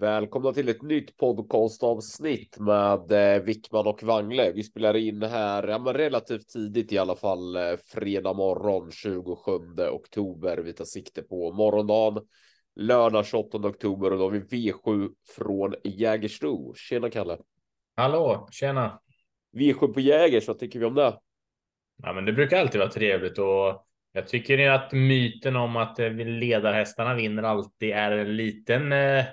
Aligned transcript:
Välkomna 0.00 0.52
till 0.52 0.68
ett 0.68 0.82
nytt 0.82 1.16
podcastavsnitt 1.16 2.58
med 2.58 3.12
eh, 3.12 3.42
Wickman 3.42 3.86
och 3.86 4.02
Wangle. 4.02 4.52
Vi 4.52 4.62
spelar 4.62 4.96
in 4.96 5.22
här 5.22 5.68
ja, 5.68 5.78
men 5.78 5.94
relativt 5.94 6.48
tidigt 6.48 6.92
i 6.92 6.98
alla 6.98 7.16
fall 7.16 7.56
eh, 7.56 7.62
fredag 7.92 8.32
morgon 8.32 8.90
27 8.92 9.52
oktober. 9.92 10.58
Vi 10.58 10.72
tar 10.72 10.84
sikte 10.84 11.22
på 11.22 11.52
morgondagen 11.52 12.22
lördag 12.76 13.26
28 13.26 13.58
oktober 13.58 14.12
och 14.12 14.18
då 14.18 14.24
har 14.24 14.30
vi 14.30 14.40
V7 14.40 15.10
från 15.36 15.74
Jägersro. 15.84 16.74
Tjena 16.74 17.10
Kalle! 17.10 17.38
Hallå, 17.96 18.48
tjena! 18.50 19.00
V7 19.56 19.92
på 19.92 20.00
Jägers, 20.00 20.48
vad 20.48 20.58
tycker 20.58 20.78
vi 20.78 20.84
om 20.84 20.94
det? 20.94 21.18
Ja, 22.02 22.12
men 22.12 22.24
det 22.24 22.32
brukar 22.32 22.60
alltid 22.60 22.78
vara 22.78 22.90
trevligt 22.90 23.38
och 23.38 23.86
jag 24.12 24.28
tycker 24.28 24.70
att 24.70 24.92
myten 24.92 25.56
om 25.56 25.76
att 25.76 25.98
eh, 25.98 26.12
ledarhästarna 26.12 27.14
vinner 27.14 27.42
alltid 27.42 27.90
är 27.90 28.10
en 28.10 28.36
liten 28.36 28.92
eh, 28.92 29.24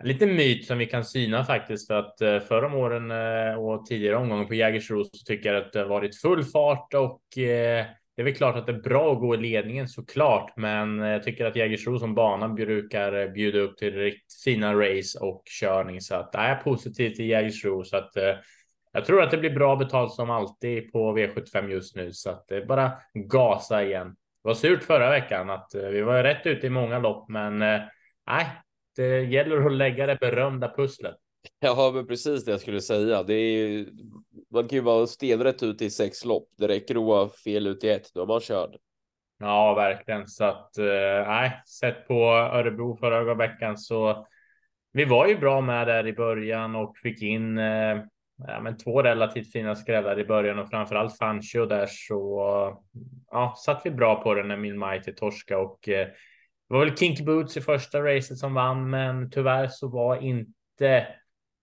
en 0.00 0.08
liten 0.08 0.36
myt 0.36 0.66
som 0.66 0.78
vi 0.78 0.86
kan 0.86 1.04
syna 1.04 1.44
faktiskt 1.44 1.86
för 1.86 1.94
att 1.94 2.20
eh, 2.20 2.40
förra 2.40 2.66
om 2.66 2.74
åren 2.74 3.10
eh, 3.10 3.54
och 3.54 3.86
tidigare 3.86 4.16
omgången 4.16 4.46
på 4.46 4.54
Jägersro 4.54 5.04
så 5.04 5.24
tycker 5.24 5.52
jag 5.52 5.64
att 5.64 5.72
det 5.72 5.78
har 5.78 5.86
varit 5.86 6.20
full 6.20 6.44
fart 6.44 6.94
och 6.94 7.38
eh, 7.38 7.86
det 8.16 8.22
är 8.22 8.24
väl 8.24 8.34
klart 8.34 8.56
att 8.56 8.66
det 8.66 8.72
är 8.72 8.80
bra 8.80 9.12
att 9.12 9.20
gå 9.20 9.34
i 9.34 9.38
ledningen 9.38 9.88
såklart, 9.88 10.52
men 10.56 10.98
jag 10.98 11.22
tycker 11.22 11.46
att 11.46 11.56
Jägersro 11.56 11.98
som 11.98 12.14
bana 12.14 12.48
brukar 12.48 13.28
bjuda 13.28 13.58
upp 13.58 13.76
till 13.76 13.94
riktigt 13.94 14.42
fina 14.44 14.74
race 14.74 15.18
och 15.18 15.42
körning. 15.60 16.00
Så 16.00 16.14
att 16.14 16.32
det 16.32 16.38
är 16.38 16.54
positivt 16.54 17.16
till 17.16 17.28
Jägersro. 17.28 17.84
Så 17.84 17.96
att 17.96 18.10
jag 18.92 19.04
tror 19.04 19.22
att 19.22 19.30
det 19.30 19.38
blir 19.38 19.54
bra 19.54 19.76
betalt 19.76 20.12
som 20.12 20.30
alltid 20.30 20.92
på 20.92 21.18
V75 21.18 21.68
just 21.68 21.96
nu. 21.96 22.12
Så 22.12 22.30
att 22.30 22.48
det 22.48 22.56
är 22.56 22.66
bara 22.66 22.92
gasa 23.14 23.84
igen. 23.84 24.08
Det 24.42 24.48
var 24.48 24.54
surt 24.54 24.82
förra 24.82 25.10
veckan 25.10 25.50
att 25.50 25.70
vi 25.74 26.02
var 26.02 26.22
rätt 26.22 26.46
ute 26.46 26.66
i 26.66 26.70
många 26.70 26.98
lopp, 26.98 27.28
men 27.28 27.58
nej, 27.58 28.46
det 28.98 29.24
gäller 29.24 29.66
att 29.66 29.72
lägga 29.72 30.06
det 30.06 30.16
berömda 30.20 30.74
pusslet. 30.76 31.16
Ja, 31.60 31.90
men 31.94 32.06
precis 32.06 32.44
det 32.44 32.50
jag 32.50 32.60
skulle 32.60 32.80
säga. 32.80 33.22
Det 33.22 33.34
är, 33.34 33.86
man 34.52 34.68
kan 34.68 34.76
ju 34.76 34.80
vara 34.80 35.06
stenrätt 35.06 35.62
ut 35.62 35.82
i 35.82 35.90
sex 35.90 36.24
lopp. 36.24 36.48
Det 36.58 36.68
räcker 36.68 36.94
att 36.94 37.02
vara 37.02 37.28
fel 37.28 37.66
ut 37.66 37.84
i 37.84 37.88
ett, 37.88 38.14
då 38.14 38.22
är 38.22 38.26
man 38.26 38.40
körd. 38.40 38.76
Ja, 39.38 39.74
verkligen. 39.74 40.26
Så 40.26 40.44
att, 40.44 40.78
eh, 40.78 41.28
nej, 41.28 41.62
sett 41.66 42.08
på 42.08 42.24
Örebro 42.32 42.96
förra 42.96 43.34
veckan 43.34 43.78
så 43.78 44.26
vi 44.92 45.04
var 45.04 45.26
ju 45.26 45.38
bra 45.38 45.60
med 45.60 45.86
där 45.86 46.06
i 46.06 46.12
början 46.12 46.76
och 46.76 46.96
fick 46.96 47.22
in 47.22 47.58
eh, 47.58 48.02
ja, 48.46 48.60
men 48.62 48.76
två 48.76 49.02
relativt 49.02 49.52
fina 49.52 49.74
skrällar 49.74 50.20
i 50.20 50.24
början 50.24 50.58
och 50.58 50.68
framförallt 50.70 51.18
Fancho 51.18 51.66
där 51.66 51.86
så 51.90 52.40
ja, 53.30 53.54
satt 53.64 53.80
vi 53.84 53.90
bra 53.90 54.22
på 54.22 54.34
den 54.34 54.48
när 54.48 54.56
min 54.56 54.78
Mighty 54.78 55.12
torska 55.12 55.58
och 55.58 55.88
eh, 55.88 56.08
det 56.68 56.74
var 56.74 56.84
väl 56.84 56.96
Kinky 56.96 57.24
Boots 57.24 57.56
i 57.56 57.60
första 57.60 58.02
racet 58.02 58.38
som 58.38 58.54
vann, 58.54 58.90
men 58.90 59.30
tyvärr 59.30 59.68
så 59.68 59.88
var 59.88 60.16
inte 60.22 61.06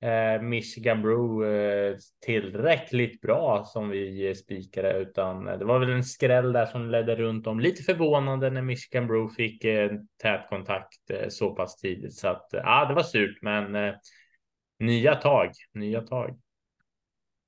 eh, 0.02 0.42
Michigan 0.42 1.02
Brew 1.02 1.48
eh, 1.48 1.98
tillräckligt 2.26 3.22
bra 3.22 3.64
som 3.66 3.90
vi 3.90 4.28
eh, 4.28 4.34
spikade, 4.34 4.98
utan 4.98 5.48
eh, 5.48 5.58
det 5.58 5.66
var 5.66 5.80
väl 5.80 5.90
en 5.90 6.04
skräll 6.04 6.54
där 6.54 6.66
som 6.66 6.90
ledde 6.90 7.16
runt 7.16 7.48
om. 7.48 7.60
Lite 7.60 7.84
förvånande 7.84 8.50
när 8.50 8.62
Michigan 8.62 9.08
Brew 9.08 9.36
fick 9.36 9.64
eh, 9.64 9.92
tät 10.22 10.50
kontakt 10.50 11.10
eh, 11.10 11.30
så 11.30 11.56
pass 11.56 11.78
tidigt, 11.78 12.14
så 12.14 12.28
att 12.28 12.54
eh, 12.54 12.62
ja, 12.64 12.86
det 12.86 12.94
var 12.94 13.04
surt, 13.04 13.42
men 13.42 13.76
eh, 13.76 13.94
nya 14.80 15.16
tag, 15.16 15.52
nya 15.74 16.02
tag. 16.02 16.40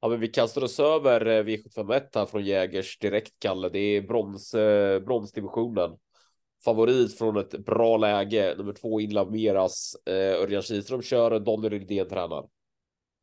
Ja, 0.02 0.08
men 0.08 0.20
vi 0.20 0.28
kastar 0.28 0.64
oss 0.64 0.80
över 0.80 1.26
eh, 1.26 1.44
V751 1.44 2.02
här 2.16 2.26
från 2.26 2.46
Jägers 2.46 2.98
direkt, 2.98 3.34
Kalle. 3.40 3.70
Det 3.70 3.80
är 3.80 4.02
brons, 4.02 4.54
eh, 4.54 5.00
bronsdivisionen. 5.00 5.98
Favorit 6.66 7.18
från 7.18 7.38
ett 7.38 7.66
bra 7.66 7.98
läge. 7.98 8.56
Nummer 8.58 8.74
två 8.74 9.02
Inland 9.02 9.32
Meras. 9.32 9.96
Eh, 10.06 10.42
Örjan 10.42 10.62
Kihlström 10.62 11.02
kör, 11.02 11.40
Donny 11.40 11.70
Rydén 11.70 12.10
tränar. 12.10 12.46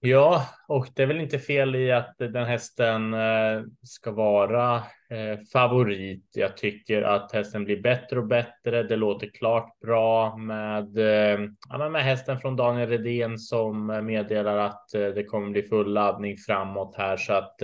Ja, 0.06 0.46
och 0.68 0.88
det 0.94 1.02
är 1.02 1.06
väl 1.06 1.20
inte 1.20 1.38
fel 1.38 1.76
i 1.76 1.92
att 1.92 2.18
den 2.18 2.46
hästen 2.46 3.14
eh, 3.14 3.62
ska 3.82 4.10
vara 4.10 4.76
eh, 5.10 5.38
favorit. 5.52 6.30
Jag 6.34 6.56
tycker 6.56 7.02
att 7.02 7.32
hästen 7.32 7.64
blir 7.64 7.82
bättre 7.82 8.18
och 8.18 8.26
bättre. 8.26 8.82
Det 8.82 8.96
låter 8.96 9.26
klart 9.26 9.78
bra 9.80 10.36
med, 10.36 10.98
eh, 10.98 11.40
ja, 11.68 11.88
med 11.88 12.04
hästen 12.04 12.38
från 12.38 12.56
Daniel 12.56 12.88
Redén 12.88 13.38
som 13.38 13.86
meddelar 13.86 14.56
att 14.56 14.88
det 14.92 15.24
kommer 15.24 15.50
bli 15.50 15.62
full 15.62 15.92
laddning 15.92 16.36
framåt 16.36 16.94
här 16.96 17.16
så 17.16 17.32
att 17.32 17.62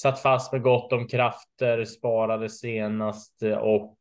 satt 0.00 0.22
fast 0.22 0.52
med 0.52 0.62
gott 0.62 0.92
om 0.92 1.08
krafter, 1.08 1.84
sparade 1.84 2.48
senast 2.48 3.42
och 3.60 3.98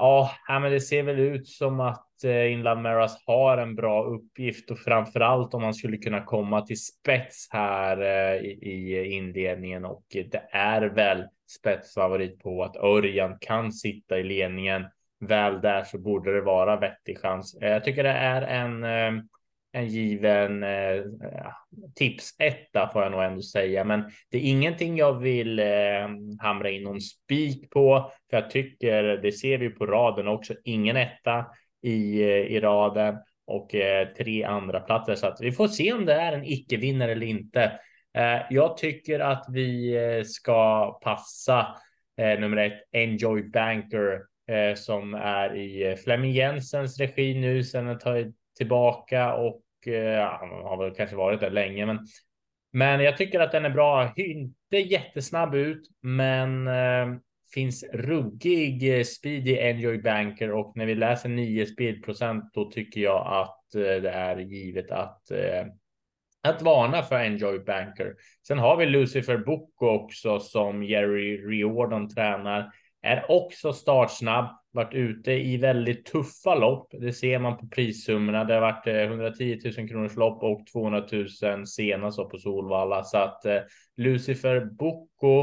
Ja, 0.00 0.30
men 0.48 0.72
det 0.72 0.80
ser 0.80 1.02
väl 1.02 1.18
ut 1.18 1.48
som 1.48 1.80
att 1.80 2.24
eh, 2.24 2.52
Inland 2.52 2.82
Maras 2.82 3.22
har 3.26 3.58
en 3.58 3.74
bra 3.74 4.04
uppgift 4.04 4.70
och 4.70 4.78
framför 4.78 5.20
allt 5.20 5.54
om 5.54 5.62
man 5.62 5.74
skulle 5.74 5.96
kunna 5.96 6.24
komma 6.24 6.60
till 6.60 6.82
spets 6.82 7.48
här 7.50 8.00
eh, 8.00 8.40
i 8.44 9.08
inledningen 9.12 9.84
och 9.84 10.04
det 10.10 10.48
är 10.50 10.82
väl 10.82 11.24
spetsfavorit 11.58 12.42
på 12.42 12.64
att 12.64 12.76
Örjan 12.76 13.38
kan 13.40 13.72
sitta 13.72 14.18
i 14.18 14.22
ledningen. 14.22 14.84
Väl 15.20 15.60
där 15.60 15.84
så 15.84 15.98
borde 15.98 16.34
det 16.34 16.40
vara 16.40 16.76
vettig 16.76 17.18
chans. 17.18 17.58
Eh, 17.62 17.70
jag 17.70 17.84
tycker 17.84 18.02
det 18.02 18.10
är 18.10 18.42
en 18.42 18.84
en 19.72 19.86
given 19.86 20.62
eh, 20.62 21.02
tips 21.94 22.34
etta 22.38 22.90
får 22.92 23.02
jag 23.02 23.12
nog 23.12 23.22
ändå 23.22 23.42
säga, 23.42 23.84
men 23.84 24.04
det 24.30 24.38
är 24.38 24.42
ingenting 24.42 24.96
jag 24.96 25.20
vill 25.20 25.58
eh, 25.58 26.08
hamra 26.40 26.70
in 26.70 26.82
någon 26.82 27.00
spik 27.00 27.70
på, 27.70 28.12
för 28.30 28.36
jag 28.36 28.50
tycker 28.50 29.02
det 29.02 29.32
ser 29.32 29.58
vi 29.58 29.70
på 29.70 29.86
raden 29.86 30.28
också. 30.28 30.54
Ingen 30.64 30.96
etta 30.96 31.46
i, 31.82 32.22
eh, 32.22 32.28
i 32.28 32.60
raden 32.60 33.16
och 33.46 33.74
eh, 33.74 34.08
tre 34.08 34.44
andra 34.44 34.80
platser 34.80 35.14
så 35.14 35.26
att 35.26 35.40
vi 35.40 35.52
får 35.52 35.68
se 35.68 35.92
om 35.92 36.04
det 36.04 36.14
är 36.14 36.32
en 36.32 36.44
icke 36.44 36.76
vinnare 36.76 37.12
eller 37.12 37.26
inte. 37.26 37.72
Eh, 38.18 38.42
jag 38.50 38.76
tycker 38.76 39.20
att 39.20 39.46
vi 39.48 39.96
eh, 39.96 40.24
ska 40.24 40.90
passa 41.02 41.66
eh, 42.16 42.40
nummer 42.40 42.56
ett 42.56 42.82
Enjoy 42.92 43.42
Banker 43.42 44.28
som 44.74 45.14
är 45.14 45.56
i 45.56 45.96
Flemming 45.96 46.32
Jensens 46.32 46.98
regi 47.00 47.34
nu 47.34 47.64
sedan 47.64 47.88
ett 47.88 48.00
tag 48.00 48.32
tillbaka 48.58 49.34
och 49.34 49.62
eh, 49.86 49.92
ja, 49.94 50.38
han 50.40 50.48
har 50.48 50.84
väl 50.84 50.94
kanske 50.94 51.16
varit 51.16 51.40
där 51.40 51.50
länge, 51.50 51.86
men 51.86 51.98
men 52.72 53.00
jag 53.00 53.16
tycker 53.16 53.40
att 53.40 53.52
den 53.52 53.64
är 53.64 53.70
bra. 53.70 54.12
Inte 54.16 54.76
jättesnabb 54.76 55.54
ut, 55.54 55.88
men 56.02 56.66
eh, 56.66 57.18
finns 57.54 57.84
ruggig 57.92 58.98
eh, 58.98 59.04
speed 59.04 59.48
i 59.48 59.58
Enjoy 59.58 60.02
Banker 60.02 60.52
och 60.52 60.72
när 60.76 60.86
vi 60.86 60.94
läser 60.94 61.28
9 61.28 61.66
speedprocent 61.66 62.54
då 62.54 62.70
tycker 62.70 63.00
jag 63.00 63.26
att 63.26 63.74
eh, 63.74 64.02
det 64.02 64.10
är 64.10 64.36
givet 64.36 64.90
att 64.90 65.30
eh, 65.30 65.66
att 66.42 66.62
varna 66.62 67.02
för 67.02 67.24
Enjoy 67.24 67.58
Banker. 67.58 68.14
Sen 68.46 68.58
har 68.58 68.76
vi 68.76 68.86
Lucifer 68.86 69.38
Boko 69.38 69.86
också 69.86 70.40
som 70.40 70.82
Jerry 70.82 71.36
Riordan 71.36 72.08
tränar. 72.08 72.72
Är 73.02 73.30
också 73.30 73.72
startsnabb, 73.72 74.48
varit 74.70 74.94
ute 74.94 75.32
i 75.32 75.56
väldigt 75.56 76.06
tuffa 76.06 76.54
lopp. 76.54 76.88
Det 77.00 77.12
ser 77.12 77.38
man 77.38 77.56
på 77.56 77.68
prissummorna. 77.68 78.44
Det 78.44 78.54
har 78.54 78.60
varit 78.60 78.86
eh, 78.86 78.94
110 78.94 79.60
000 79.78 79.88
kronors 79.88 80.16
lopp 80.16 80.42
och 80.42 80.66
200 80.72 81.04
000 81.42 81.66
senast 81.66 82.18
på 82.18 82.38
Solvalla. 82.38 83.04
Så 83.04 83.18
att 83.18 83.44
eh, 83.44 83.60
Lucifer 83.96 84.64
Boko, 84.64 85.40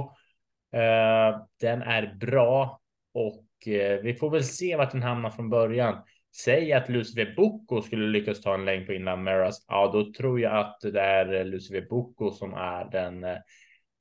eh, 0.73 1.41
den 1.61 1.81
är 1.81 2.15
bra 2.15 2.81
och 3.13 3.67
eh, 3.67 3.99
vi 4.01 4.13
får 4.13 4.29
väl 4.29 4.43
se 4.43 4.75
vart 4.75 4.91
den 4.91 5.03
hamnar 5.03 5.29
från 5.29 5.49
början. 5.49 5.95
Säg 6.43 6.73
att 6.73 6.89
Lucifer 6.89 7.33
Boko 7.35 7.81
skulle 7.81 8.07
lyckas 8.07 8.41
ta 8.41 8.53
en 8.53 8.65
längd 8.65 8.85
på 8.85 8.93
Inland 8.93 9.23
Meras. 9.23 9.65
Ja, 9.67 9.91
då 9.93 10.13
tror 10.13 10.39
jag 10.39 10.57
att 10.57 10.79
det 10.81 11.01
är 11.01 11.33
eh, 11.33 11.45
Lucifer 11.45 11.87
Boko 11.89 12.31
som 12.31 12.53
är 12.53 12.91
den, 12.91 13.23
eh, 13.23 13.37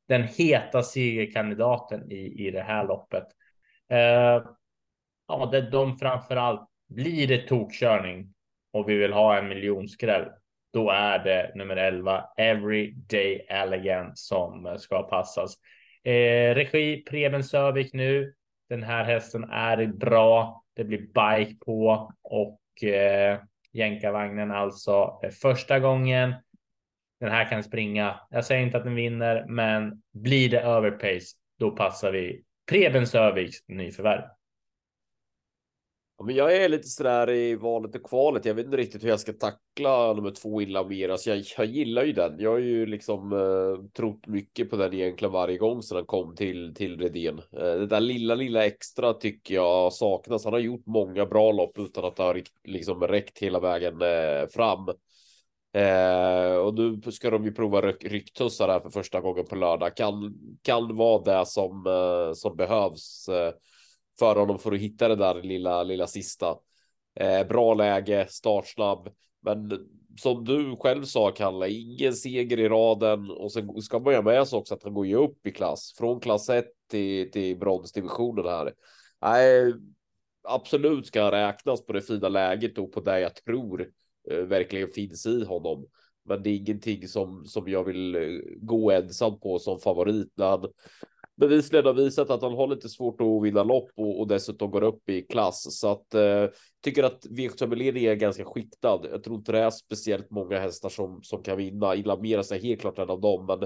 den 0.08 0.22
heta 0.22 0.82
segerkandidaten 0.82 2.12
i, 2.12 2.46
i 2.46 2.50
det 2.50 2.62
här 2.62 2.86
loppet. 2.86 3.24
Eh, 3.90 4.42
ja, 5.28 5.48
det 5.52 5.70
de 5.70 5.98
framför 5.98 6.36
allt 6.36 6.68
blir 6.88 7.28
det 7.28 7.48
tokkörning 7.48 8.34
och 8.72 8.88
vi 8.88 8.94
vill 8.94 9.12
ha 9.12 9.38
en 9.38 9.48
miljonskräll. 9.48 10.28
Då 10.72 10.90
är 10.90 11.18
det 11.18 11.52
nummer 11.54 11.76
11 11.76 12.24
Everyday 12.36 13.46
Elegant 13.48 14.18
som 14.18 14.76
ska 14.78 15.02
passas. 15.02 15.54
Eh, 16.04 16.54
regi 16.54 17.04
Preben 17.10 17.44
Sövik 17.44 17.92
nu. 17.92 18.34
Den 18.68 18.82
här 18.82 19.04
hästen 19.04 19.44
är 19.44 19.86
bra. 19.86 20.64
Det 20.76 20.84
blir 20.84 20.98
bike 20.98 21.64
på 21.64 22.10
och 22.22 22.84
eh, 22.84 23.40
jänkarvagnen 23.72 24.50
alltså 24.50 25.20
första 25.42 25.80
gången. 25.80 26.34
Den 27.20 27.30
här 27.30 27.50
kan 27.50 27.64
springa. 27.64 28.20
Jag 28.30 28.44
säger 28.44 28.62
inte 28.62 28.78
att 28.78 28.84
den 28.84 28.94
vinner, 28.94 29.44
men 29.48 30.02
blir 30.12 30.50
det 30.50 30.60
överpace, 30.60 31.36
då 31.58 31.70
passar 31.70 32.12
vi 32.12 32.44
Preben 32.66 33.06
Sörviks 33.06 33.68
nyförvärv. 33.68 34.24
Ja, 36.18 36.24
men 36.24 36.34
jag 36.34 36.56
är 36.56 36.68
lite 36.68 36.88
sådär 36.88 37.30
i 37.30 37.54
valet 37.54 37.94
och 37.94 38.02
kvalet. 38.02 38.44
Jag 38.44 38.54
vet 38.54 38.64
inte 38.64 38.76
riktigt 38.76 39.04
hur 39.04 39.08
jag 39.08 39.20
ska 39.20 39.32
tackla 39.32 40.12
nummer 40.12 40.30
två 40.30 40.62
illa 40.62 41.16
så 41.18 41.30
jag, 41.30 41.42
jag 41.58 41.66
gillar 41.66 42.04
ju 42.04 42.12
den. 42.12 42.36
Jag 42.38 42.50
har 42.50 42.58
ju 42.58 42.86
liksom 42.86 43.32
eh, 43.32 43.90
trott 43.92 44.26
mycket 44.26 44.70
på 44.70 44.76
den 44.76 44.94
egentligen 44.94 45.32
varje 45.32 45.58
gång 45.58 45.82
sedan 45.82 45.96
han 45.96 46.06
kom 46.06 46.34
till 46.34 46.74
till 46.74 47.00
Redén. 47.00 47.38
Eh, 47.38 47.58
det 47.60 47.86
där 47.86 48.00
lilla, 48.00 48.34
lilla 48.34 48.64
extra 48.64 49.12
tycker 49.12 49.54
jag 49.54 49.92
saknas. 49.92 50.44
Han 50.44 50.52
har 50.52 50.60
gjort 50.60 50.86
många 50.86 51.26
bra 51.26 51.52
lopp 51.52 51.78
utan 51.78 52.04
att 52.04 52.16
det 52.16 52.22
har 52.22 52.42
liksom 52.64 53.02
räckt 53.02 53.38
hela 53.38 53.60
vägen 53.60 54.02
eh, 54.02 54.48
fram. 54.48 54.88
Eh, 55.74 56.56
och 56.56 56.74
nu 56.74 57.12
ska 57.12 57.30
de 57.30 57.44
ju 57.44 57.52
prova 57.52 57.80
ryck, 57.80 58.04
rycktussar 58.04 58.68
här 58.68 58.80
för 58.80 58.90
första 58.90 59.20
gången 59.20 59.44
på 59.44 59.56
lördag. 59.56 59.96
Kan 59.96 60.34
kan 60.62 60.96
vara 60.96 61.22
det 61.22 61.46
som 61.46 61.86
eh, 61.86 62.32
som 62.34 62.56
behövs. 62.56 63.28
Eh, 63.28 63.52
för 64.18 64.36
honom 64.36 64.58
för 64.58 64.72
att 64.72 64.80
hitta 64.80 65.08
det 65.08 65.16
där 65.16 65.42
lilla, 65.42 65.82
lilla 65.82 66.06
sista. 66.06 66.56
Eh, 67.20 67.46
bra 67.46 67.74
läge, 67.74 68.26
startsnabb, 68.28 69.08
men 69.40 69.88
som 70.16 70.44
du 70.44 70.76
själv 70.76 71.04
sa, 71.04 71.30
Kalle, 71.30 71.68
ingen 71.68 72.14
seger 72.14 72.60
i 72.60 72.68
raden 72.68 73.30
och 73.30 73.52
sen 73.52 73.82
ska 73.82 73.98
man 73.98 74.14
ju 74.14 74.22
med 74.22 74.48
sig 74.48 74.56
också 74.56 74.74
att 74.74 74.82
han 74.82 74.94
går 74.94 75.06
ju 75.06 75.16
upp 75.16 75.46
i 75.46 75.52
klass 75.52 75.94
från 75.98 76.20
klass 76.20 76.48
1 76.48 76.66
till, 76.90 77.30
till 77.30 77.58
bronsdivisionen 77.58 78.46
här. 78.46 78.72
Nej, 79.22 79.72
absolut 80.48 81.06
ska 81.06 81.22
han 81.22 81.30
räknas 81.30 81.86
på 81.86 81.92
det 81.92 82.02
fina 82.02 82.28
läget 82.28 82.78
och 82.78 82.92
på 82.92 83.00
det 83.00 83.20
jag 83.20 83.34
tror 83.34 83.88
Eh, 84.30 84.38
verkligen 84.38 84.88
finns 84.88 85.26
i 85.26 85.44
honom. 85.44 85.86
Men 86.24 86.42
det 86.42 86.50
är 86.50 86.56
ingenting 86.56 87.08
som, 87.08 87.46
som 87.46 87.68
jag 87.68 87.84
vill 87.84 88.14
eh, 88.14 88.40
gå 88.56 88.90
ensam 88.90 89.40
på 89.40 89.58
som 89.58 89.80
favorit 89.80 90.32
när 90.34 90.46
han 90.46 90.68
bevisligen 91.36 91.86
har 91.86 91.92
visat 91.92 92.30
att 92.30 92.42
han 92.42 92.54
har 92.54 92.66
lite 92.66 92.88
svårt 92.88 93.20
att 93.20 93.42
vinna 93.42 93.62
lopp 93.62 93.90
och, 93.96 94.20
och 94.20 94.28
dessutom 94.28 94.70
går 94.70 94.82
upp 94.82 95.08
i 95.08 95.22
klass. 95.22 95.80
Så 95.80 95.90
att 95.92 96.14
eh, 96.14 96.46
tycker 96.84 97.02
att 97.02 97.26
V7 97.26 97.96
är 97.96 98.14
ganska 98.14 98.44
skiktad. 98.44 99.00
Jag 99.10 99.22
tror 99.22 99.36
inte 99.36 99.52
det 99.52 99.58
är 99.58 99.70
speciellt 99.70 100.30
många 100.30 100.58
hästar 100.58 100.88
som, 100.88 101.22
som 101.22 101.42
kan 101.42 101.56
vinna. 101.56 101.94
Ilameras 101.94 102.52
är 102.52 102.58
helt 102.58 102.80
klart 102.80 102.98
en 102.98 103.10
av 103.10 103.20
dem, 103.20 103.46
men, 103.46 103.58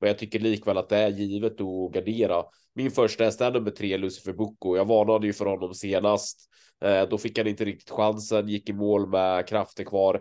men 0.00 0.08
jag 0.08 0.18
tycker 0.18 0.40
likväl 0.40 0.78
att 0.78 0.88
det 0.88 0.96
är 0.96 1.08
givet 1.08 1.60
att 1.60 1.92
gardera. 1.92 2.44
Min 2.74 2.90
första 2.90 3.24
häst 3.24 3.40
är 3.40 3.50
nummer 3.50 3.70
tre, 3.70 3.96
Lucifer 3.96 4.32
Bucco. 4.32 4.76
Jag 4.76 4.84
varnade 4.84 5.26
ju 5.26 5.32
för 5.32 5.46
honom 5.46 5.74
senast. 5.74 6.40
Eh, 6.84 7.08
då 7.08 7.18
fick 7.18 7.38
han 7.38 7.46
inte 7.46 7.64
riktigt 7.64 7.90
chansen, 7.90 8.48
gick 8.48 8.68
i 8.68 8.72
mål 8.72 9.08
med 9.08 9.46
krafter 9.48 9.84
kvar 9.84 10.20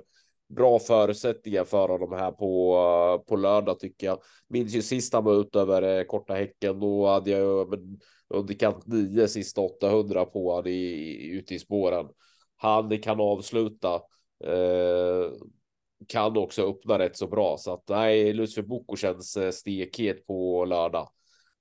bra 0.49 0.79
förutsättningar 0.79 1.63
för 1.63 1.89
honom 1.89 2.13
här 2.13 2.31
på, 2.31 3.23
på 3.27 3.35
lördag 3.35 3.79
tycker 3.79 4.07
jag. 4.07 4.19
Minns 4.47 4.73
ju 4.73 4.81
sist 4.81 5.13
han 5.13 5.23
var 5.23 5.41
ute 5.41 5.59
över 5.59 5.81
eh, 5.81 6.03
korta 6.03 6.33
häcken. 6.33 6.79
Då 6.79 7.07
hade 7.07 7.31
jag 7.31 7.69
men, 7.69 7.99
under 8.29 8.53
kant 8.53 8.87
9 8.87 9.27
sista 9.27 9.61
800 9.61 10.25
på 10.25 10.55
han 10.55 10.67
i, 10.67 11.29
ute 11.31 11.55
i 11.55 11.59
spåren. 11.59 12.07
Han 12.57 13.01
kan 13.01 13.19
avsluta. 13.19 13.95
Eh, 14.43 15.31
kan 16.07 16.37
också 16.37 16.69
öppna 16.69 16.99
rätt 16.99 17.17
så 17.17 17.27
bra 17.27 17.57
så 17.57 17.73
att 17.73 17.83
nej, 17.89 18.33
Lucifer 18.33 18.61
Boko 18.61 18.95
känns 18.95 19.37
eh, 19.37 19.51
stekhet 19.51 20.27
på 20.27 20.65
lördag. 20.65 21.09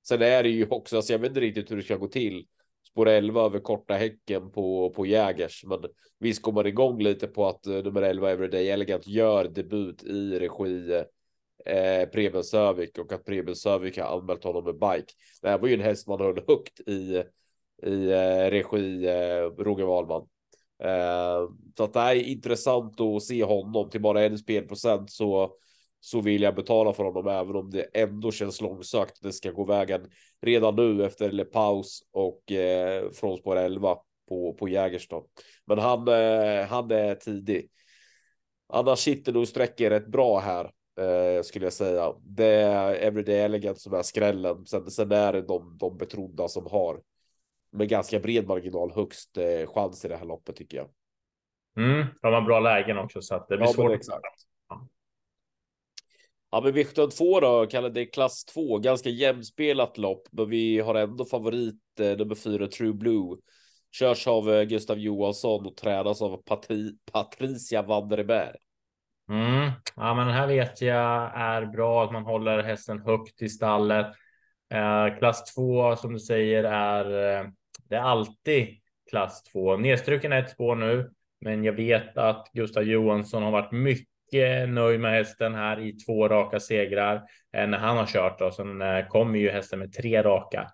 Sen 0.09 0.23
är 0.23 0.43
det 0.43 0.49
ju 0.49 0.69
också, 0.69 0.97
alltså 0.97 1.13
jag 1.13 1.19
vet 1.19 1.29
inte 1.29 1.41
riktigt 1.41 1.71
hur 1.71 1.77
det 1.77 1.83
ska 1.83 1.97
gå 1.97 2.09
till 2.09 2.47
spår 2.99 3.09
11 3.09 3.41
över 3.43 3.59
korta 3.59 3.95
häcken 3.95 4.51
på, 4.51 4.91
på 4.91 5.07
Jägers. 5.07 5.65
Men 5.67 5.79
visst 6.19 6.43
går 6.43 6.53
man 6.53 6.67
igång 6.67 7.03
lite 7.03 7.27
på 7.27 7.47
att 7.47 7.67
eh, 7.67 7.73
nummer 7.75 8.03
11 8.03 8.31
Everyday 8.31 8.71
Elegant 8.71 9.07
gör 9.07 9.45
debut 9.45 10.03
i 10.03 10.39
regi 10.39 11.03
eh, 11.67 12.09
Preben 12.09 12.45
Sövik 12.45 12.99
och 12.99 13.13
att 13.13 13.25
Preben 13.25 13.57
Sövik 13.57 13.99
har 13.99 14.19
anmält 14.19 14.45
honom 14.45 14.65
med 14.65 14.75
bike. 14.75 15.13
Det 15.43 15.49
här 15.49 15.59
var 15.59 15.69
ju 15.69 15.75
en 15.75 15.81
häst 15.81 16.09
man 16.09 16.21
höll 16.21 16.43
högt 16.49 16.81
i, 16.81 17.23
i 17.83 18.11
eh, 18.11 18.51
regi 18.51 19.07
eh, 19.07 19.65
Roger 19.65 19.85
Wahlman. 19.85 20.29
Eh, 20.83 21.51
så 21.77 21.85
att 21.85 21.93
det 21.93 22.01
här 22.01 22.17
är 22.17 22.23
intressant 22.23 23.01
att 23.01 23.23
se 23.23 23.45
honom 23.45 23.91
till 23.91 24.01
bara 24.01 24.25
en 24.25 24.39
spelprocent 24.39 25.11
så 25.11 25.53
så 26.01 26.21
vill 26.21 26.43
jag 26.43 26.55
betala 26.55 26.93
för 26.93 27.05
honom 27.05 27.29
även 27.29 27.57
om 27.57 27.71
det 27.71 27.83
ändå 27.83 28.33
känns 28.33 28.61
långsökt. 28.61 29.23
Det 29.23 29.33
ska 29.33 29.51
gå 29.51 29.65
vägen 29.65 30.11
redan 30.43 30.77
nu 30.77 31.05
efter 31.05 31.29
eller 31.29 31.45
paus 31.45 32.01
och 32.13 32.53
eh, 32.53 33.11
från 33.11 33.37
spår 33.37 33.57
11 33.57 33.97
på 34.29 34.55
på 34.55 34.69
Jägerstad. 34.69 35.23
Men 35.67 35.79
han 35.79 36.09
eh, 36.09 36.67
han 36.67 36.91
är 36.91 37.15
tidig. 37.15 37.71
Annars 38.69 38.99
sitter 38.99 39.33
nog 39.33 39.49
sträcker 39.49 39.91
rätt 39.91 40.07
bra 40.07 40.39
här 40.39 40.65
eh, 41.01 41.43
skulle 41.43 41.67
jag 41.67 41.73
säga. 41.73 42.15
Det 42.23 42.47
är 42.47 42.95
Everyday 42.95 43.41
Elegant 43.41 43.81
som 43.81 43.95
är 43.95 44.03
skrällen. 44.03 44.67
Sen, 44.67 44.91
sen 44.91 45.13
är 45.13 45.33
det 45.33 45.43
de, 45.43 45.77
de 45.79 45.99
betrodda 45.99 46.49
som 46.49 46.67
har 46.67 47.01
med 47.73 47.89
ganska 47.89 48.21
bred 48.21 48.47
marginal 48.47 48.93
högst 48.95 49.37
eh, 49.37 49.73
chans 49.75 50.05
i 50.05 50.09
det 50.09 50.17
här 50.17 50.25
loppet 50.25 50.57
tycker 50.57 50.77
jag. 50.77 50.89
Mm, 51.77 52.07
de 52.23 52.35
har 52.35 52.43
bra 52.43 52.61
lägen 52.61 52.99
också 52.99 53.23
så 53.23 53.35
att 53.35 53.49
det 53.49 53.57
blir 53.57 53.67
ja, 53.67 53.73
svårt. 53.73 53.93
Exakt. 53.93 54.25
Ja, 54.69 54.89
Ja, 56.51 56.61
men 56.61 56.75
V72 56.75 57.41
då, 57.41 57.67
kallar 57.71 57.91
det 57.91 58.07
klass 58.07 58.45
2, 58.45 58.79
ganska 58.79 59.09
jämspelat 59.09 59.99
lopp, 59.99 60.29
men 60.31 60.51
vi 60.51 60.81
har 60.81 60.95
ändå 60.95 61.25
favorit 61.25 62.01
eh, 62.01 62.17
nummer 62.17 62.35
4 62.35 62.67
True 62.67 62.93
Blue. 62.93 63.37
Körs 63.91 64.27
av 64.27 64.51
eh, 64.51 64.63
Gustav 64.63 64.99
Johansson 64.99 65.67
och 65.67 65.77
tränas 65.77 66.23
av 66.23 66.43
Patri 66.43 66.93
Patricia 67.13 67.83
Wanderberg. 67.83 68.57
Mm. 69.31 69.71
Ja, 69.97 70.15
men 70.15 70.27
den 70.27 70.37
här 70.37 70.47
vet 70.47 70.81
jag 70.81 71.33
är 71.35 71.67
bra 71.67 72.05
att 72.05 72.13
man 72.13 72.25
håller 72.25 72.63
hästen 72.63 72.99
högt 72.99 73.43
i 73.43 73.49
stallet. 73.49 74.07
Eh, 74.71 75.19
klass 75.19 75.55
2 75.55 75.97
som 75.97 76.13
du 76.13 76.21
säger 76.21 76.65
är 76.65 77.05
eh, 77.41 77.47
det 77.89 77.97
är 77.97 78.01
alltid 78.01 78.69
klass 79.11 79.43
2. 79.43 79.77
Nedstruken 79.77 80.33
ett 80.33 80.51
spår 80.51 80.77
nu, 80.77 81.11
men 81.41 81.65
jag 81.65 81.73
vet 81.73 82.19
att 82.19 82.51
Gustav 82.53 82.83
Johansson 82.83 83.43
har 83.43 83.51
varit 83.51 83.73
mycket 83.73 84.18
mycket 84.33 84.69
nöjd 84.69 85.01
med 85.01 85.13
hästen 85.13 85.55
här 85.55 85.81
i 85.81 85.93
två 85.93 86.29
raka 86.29 86.61
segrar 86.61 87.15
eh, 87.57 87.67
när 87.67 87.79
han 87.79 87.97
har 87.97 88.07
kört 88.07 88.41
och 88.41 88.47
eh, 88.47 88.53
sen 88.53 88.83
kommer 89.09 89.39
ju 89.39 89.51
hästen 89.51 89.79
med 89.79 89.93
tre 89.93 90.23
raka. 90.23 90.71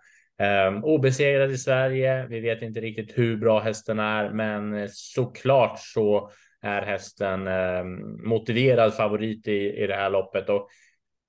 Um, 0.69 0.85
obesegrad 0.85 1.51
i 1.51 1.59
Sverige. 1.59 2.27
Vi 2.27 2.41
vet 2.41 2.63
inte 2.63 2.81
riktigt 2.81 3.19
hur 3.19 3.37
bra 3.37 3.61
hästen 3.61 3.99
är, 3.99 4.31
men 4.31 4.89
såklart 4.89 5.79
så 5.79 6.31
är 6.63 6.83
hästen 6.83 7.47
um, 7.47 8.29
motiverad 8.29 8.95
favorit 8.95 9.49
i, 9.49 9.83
i 9.83 9.87
det 9.87 9.95
här 9.95 10.11
loppet 10.11 10.49
och 10.49 10.69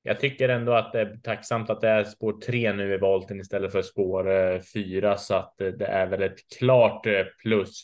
jag 0.04 0.20
tycker 0.20 0.50
ändå 0.50 0.74
att 0.74 0.94
det 0.94 1.02
är 1.02 1.18
tacksamt 1.24 1.70
att 1.70 1.82
det 1.82 1.90
är 1.90 2.04
spår 2.04 2.34
tre 2.46 2.74
nu 2.74 2.94
i 2.94 2.98
volten 2.98 3.40
istället 3.40 3.72
för 3.72 3.82
spår 3.82 4.28
uh, 4.30 4.62
fyra 4.74 5.18
så 5.18 5.36
att 5.36 5.56
uh, 5.62 5.68
det 5.68 5.86
är 5.86 6.08
väl 6.08 6.24
ett 6.24 6.40
klart 6.58 7.08
uh, 7.08 7.24
plus. 7.44 7.84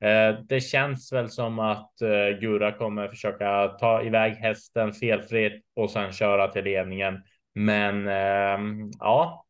Eh, 0.00 0.40
det 0.48 0.60
känns 0.60 1.12
väl 1.12 1.28
som 1.28 1.58
att 1.58 2.02
eh, 2.02 2.38
Gura 2.40 2.72
kommer 2.72 3.08
försöka 3.08 3.68
ta 3.68 4.02
iväg 4.02 4.32
hästen 4.32 4.92
felfritt 4.92 5.64
och 5.76 5.90
sen 5.90 6.12
köra 6.12 6.48
till 6.48 6.64
ledningen. 6.64 7.22
Men 7.54 8.08
ehm, 8.08 8.90
ja, 8.98 9.44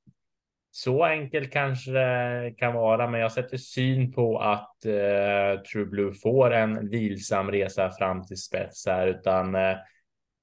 så 0.70 1.04
enkelt 1.04 1.52
kanske 1.52 1.90
det 1.90 2.54
kan 2.56 2.74
vara, 2.74 3.10
men 3.10 3.20
jag 3.20 3.32
sätter 3.32 3.56
syn 3.56 4.12
på 4.12 4.38
att 4.38 4.84
eh, 4.84 5.60
True 5.62 5.86
Blue 5.86 6.12
får 6.12 6.50
en 6.50 6.88
vilsam 6.90 7.50
resa 7.50 7.90
fram 7.90 8.26
till 8.26 8.36
spets 8.36 8.86
här, 8.86 9.06
utan 9.06 9.54
eh, 9.54 9.76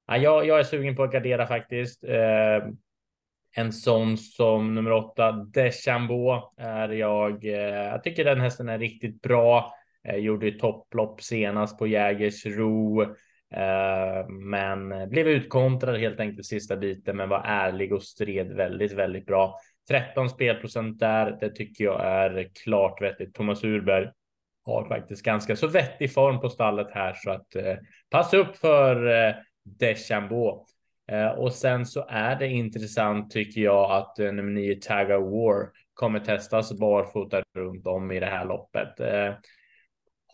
jag, 0.07 0.47
jag 0.47 0.59
är 0.59 0.63
sugen 0.63 0.95
på 0.95 1.03
att 1.03 1.11
gardera 1.11 1.47
faktiskt. 1.47 2.03
Eh, 2.03 2.67
en 3.57 3.73
sån 3.73 4.17
som 4.17 4.75
nummer 4.75 4.91
åtta, 4.91 5.31
Deschambeau, 5.31 6.41
är 6.57 6.89
jag. 6.89 7.45
Eh, 7.45 7.51
jag 7.69 8.03
tycker 8.03 8.25
den 8.25 8.41
hästen 8.41 8.69
är 8.69 8.79
riktigt 8.79 9.21
bra. 9.21 9.73
Eh, 10.07 10.15
gjorde 10.15 10.45
ju 10.45 10.51
topplopp 10.51 11.21
senast 11.21 11.79
på 11.79 11.87
Jägersro. 11.87 13.01
Eh, 13.53 14.27
men 14.29 15.09
blev 15.09 15.27
utkontrad 15.27 15.99
helt 15.99 16.19
enkelt 16.19 16.45
sista 16.45 16.77
biten, 16.77 17.17
men 17.17 17.29
var 17.29 17.41
ärlig 17.45 17.93
och 17.93 18.03
stred 18.03 18.55
väldigt, 18.55 18.91
väldigt 18.91 19.25
bra. 19.25 19.59
13 19.89 20.29
spelprocent 20.29 20.99
där. 20.99 21.37
Det 21.39 21.49
tycker 21.49 21.83
jag 21.83 22.05
är 22.05 22.49
klart 22.63 23.01
vettigt. 23.01 23.33
Thomas 23.33 23.63
Urberg 23.63 24.09
har 24.65 24.85
faktiskt 24.87 25.23
ganska 25.23 25.55
så 25.55 25.67
vettig 25.67 26.13
form 26.13 26.39
på 26.39 26.49
stallet 26.49 26.91
här 26.91 27.13
så 27.13 27.31
att 27.31 27.55
eh, 27.55 27.75
passa 28.09 28.37
upp 28.37 28.55
för 28.55 29.27
eh, 29.27 29.35
Deschambault. 29.79 30.69
Eh, 31.11 31.27
och 31.27 31.53
sen 31.53 31.85
så 31.85 32.05
är 32.09 32.35
det 32.35 32.47
intressant 32.47 33.31
tycker 33.31 33.61
jag 33.61 33.91
att 33.91 34.19
eh, 34.19 34.31
nummer 34.31 34.51
9 34.51 34.75
Tagga 34.81 35.19
War 35.19 35.69
kommer 35.93 36.19
testas 36.19 36.79
barfota 36.79 37.43
runt 37.57 37.87
om 37.87 38.11
i 38.11 38.19
det 38.19 38.25
här 38.25 38.45
loppet. 38.45 38.99
Eh, 38.99 39.33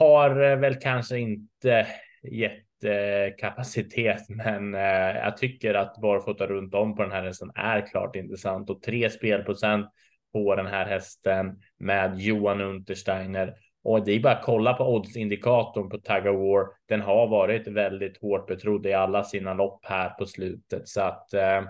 har 0.01 0.41
eh, 0.41 0.57
väl 0.57 0.75
kanske 0.75 1.19
inte 1.19 1.87
jättekapacitet, 2.31 4.29
men 4.29 4.75
eh, 4.75 5.15
jag 5.15 5.37
tycker 5.37 5.73
att 5.73 6.01
barfota 6.01 6.47
runt 6.47 6.73
om 6.73 6.95
på 6.95 7.01
den 7.01 7.11
här 7.11 7.23
hästen 7.23 7.51
är 7.55 7.87
klart 7.87 8.15
intressant 8.15 8.69
och 8.69 8.81
tre 8.81 9.09
spelprocent 9.09 9.87
på 10.33 10.55
den 10.55 10.65
här 10.65 10.85
hästen 10.85 11.59
med 11.79 12.19
Johan 12.19 12.61
Untersteiner. 12.61 13.53
Och 13.83 14.05
det 14.05 14.11
är 14.11 14.19
bara 14.19 14.33
att 14.33 14.45
kolla 14.45 14.73
på 14.73 14.95
oddsindikatorn 14.95 15.89
på 15.89 15.97
Tag 15.97 16.27
of 16.27 16.35
War. 16.35 16.67
Den 16.87 17.01
har 17.01 17.27
varit 17.27 17.67
väldigt 17.67 18.21
hårt 18.21 18.47
betrodd 18.47 18.85
i 18.85 18.93
alla 18.93 19.23
sina 19.23 19.53
lopp 19.53 19.85
här 19.85 20.09
på 20.09 20.25
slutet 20.25 20.87
så 20.87 21.01
att 21.01 21.33
eh, 21.33 21.61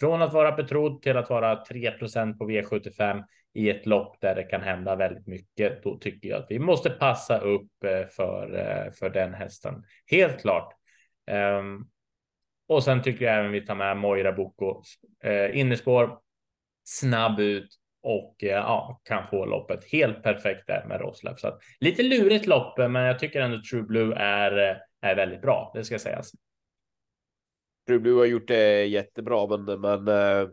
från 0.00 0.22
att 0.22 0.32
vara 0.32 0.52
betrodd 0.52 1.02
till 1.02 1.16
att 1.16 1.30
vara 1.30 1.64
3% 1.64 2.38
på 2.38 2.50
V75 2.50 3.22
i 3.54 3.70
ett 3.70 3.86
lopp 3.86 4.20
där 4.20 4.34
det 4.34 4.42
kan 4.42 4.62
hända 4.62 4.96
väldigt 4.96 5.26
mycket, 5.26 5.82
då 5.82 5.98
tycker 5.98 6.28
jag 6.28 6.38
att 6.38 6.50
vi 6.50 6.58
måste 6.58 6.90
passa 6.90 7.38
upp 7.38 7.84
eh, 7.84 8.06
för, 8.06 8.54
eh, 8.54 8.92
för 8.92 9.10
den 9.10 9.34
hästen. 9.34 9.84
Helt 10.06 10.40
klart. 10.40 10.74
Um, 11.30 11.88
och 12.66 12.84
sen 12.84 13.02
tycker 13.02 13.24
jag 13.24 13.38
även 13.38 13.52
vi 13.52 13.66
tar 13.66 13.74
med 13.74 13.96
Moira 13.96 14.32
Boko. 14.32 14.82
Uh, 15.26 15.58
innerspår, 15.58 16.18
snabb 16.84 17.40
ut 17.40 17.68
och 18.02 18.36
uh, 18.42 18.48
ja, 18.48 19.00
kan 19.04 19.28
få 19.28 19.44
loppet 19.44 19.84
helt 19.92 20.22
perfekt 20.22 20.66
där 20.66 20.84
med 20.88 21.00
Roslev. 21.00 21.34
Så 21.34 21.48
att, 21.48 21.58
lite 21.80 22.02
lurigt 22.02 22.46
lopp, 22.46 22.78
men 22.78 22.94
jag 22.94 23.18
tycker 23.18 23.40
ändå 23.40 23.62
True 23.70 23.82
Blue 23.82 24.14
är, 24.16 24.82
är 25.00 25.16
väldigt 25.16 25.42
bra. 25.42 25.70
Det 25.74 25.84
ska 25.84 25.98
sägas. 25.98 26.30
True 27.86 27.98
Blue 27.98 28.18
har 28.18 28.26
gjort 28.26 28.48
det 28.48 28.84
jättebra, 28.84 29.46
men, 29.46 29.80
men 29.80 30.08
uh 30.08 30.48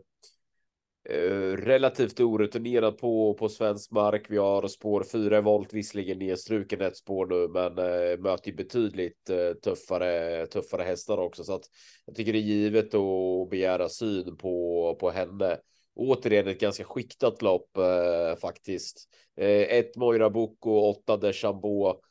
Eh, 1.11 1.57
relativt 1.57 2.19
orutinerad 2.19 2.97
på, 2.97 3.33
på 3.33 3.49
svensk 3.49 3.91
mark. 3.91 4.25
Vi 4.29 4.37
har 4.37 4.67
spår 4.67 5.03
4 5.03 5.41
volt, 5.41 5.73
visserligen 5.73 6.19
nedstruken 6.19 6.81
ett 6.81 6.97
spår 6.97 7.25
nu, 7.25 7.47
men 7.47 7.77
eh, 7.77 8.17
möter 8.19 8.51
betydligt 8.51 9.29
eh, 9.29 9.53
tuffare, 9.53 10.45
tuffare 10.45 10.83
hästar 10.83 11.17
också. 11.17 11.43
Så 11.43 11.53
att 11.55 11.63
jag 12.05 12.15
tycker 12.15 12.33
det 12.33 12.39
är 12.39 12.41
givet 12.41 12.93
att 12.93 13.49
begära 13.49 13.89
syn 13.89 14.37
på, 14.37 14.97
på 14.99 15.09
henne. 15.09 15.57
Återigen 15.95 16.47
ett 16.47 16.59
ganska 16.59 16.83
skiktat 16.83 17.41
lopp 17.41 17.77
eh, 17.77 18.39
faktiskt. 18.41 19.09
Eh, 19.37 19.77
ett 19.77 19.95
Moira 19.95 20.29
Boko, 20.29 20.71
åtta 20.71 21.17
Deschambeau 21.17 22.01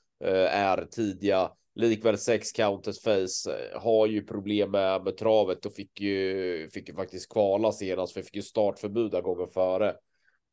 är 0.50 0.84
tidiga 0.84 1.50
likväl 1.87 2.18
sex 2.18 2.52
counters 2.52 3.02
face 3.02 3.52
eh, 3.52 3.80
har 3.80 4.06
ju 4.06 4.23
problem 4.23 4.70
med, 4.70 5.04
med 5.04 5.16
travet 5.16 5.66
och 5.66 5.73
fick 5.73 6.00
ju, 6.00 6.68
fick 6.73 6.88
ju 6.88 6.94
faktiskt 6.94 7.32
kvala 7.32 7.73
senast 7.73 8.12
för 8.12 8.23
fick 8.23 8.37
ju 8.37 8.42
startförbud 8.42 9.12
gången 9.12 9.49
före 9.49 9.97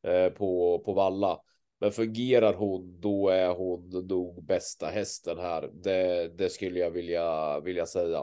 eh, 0.06 0.28
på, 0.28 0.82
på 0.84 0.92
valla. 0.92 1.40
Men 1.80 1.92
fungerar 1.92 2.54
hon, 2.54 3.00
då 3.00 3.28
är 3.28 3.48
hon 3.48 4.06
nog 4.08 4.44
bästa 4.44 4.86
hästen 4.86 5.38
här. 5.38 5.70
Det, 5.72 6.28
det 6.28 6.50
skulle 6.50 6.78
jag 6.78 6.90
vilja, 6.90 7.60
vilja 7.60 7.86
säga. 7.86 8.22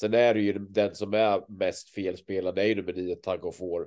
Sen 0.00 0.14
är 0.14 0.34
det 0.34 0.40
ju 0.40 0.52
den 0.52 0.94
som 0.94 1.14
är 1.14 1.44
mest 1.48 1.88
felspelad, 1.88 2.54
det 2.54 2.62
är 2.62 2.66
ju 2.66 2.74
nummer 2.74 2.92
nio 2.92 3.16
Tag 3.16 3.44
of 3.44 3.60
War. 3.60 3.86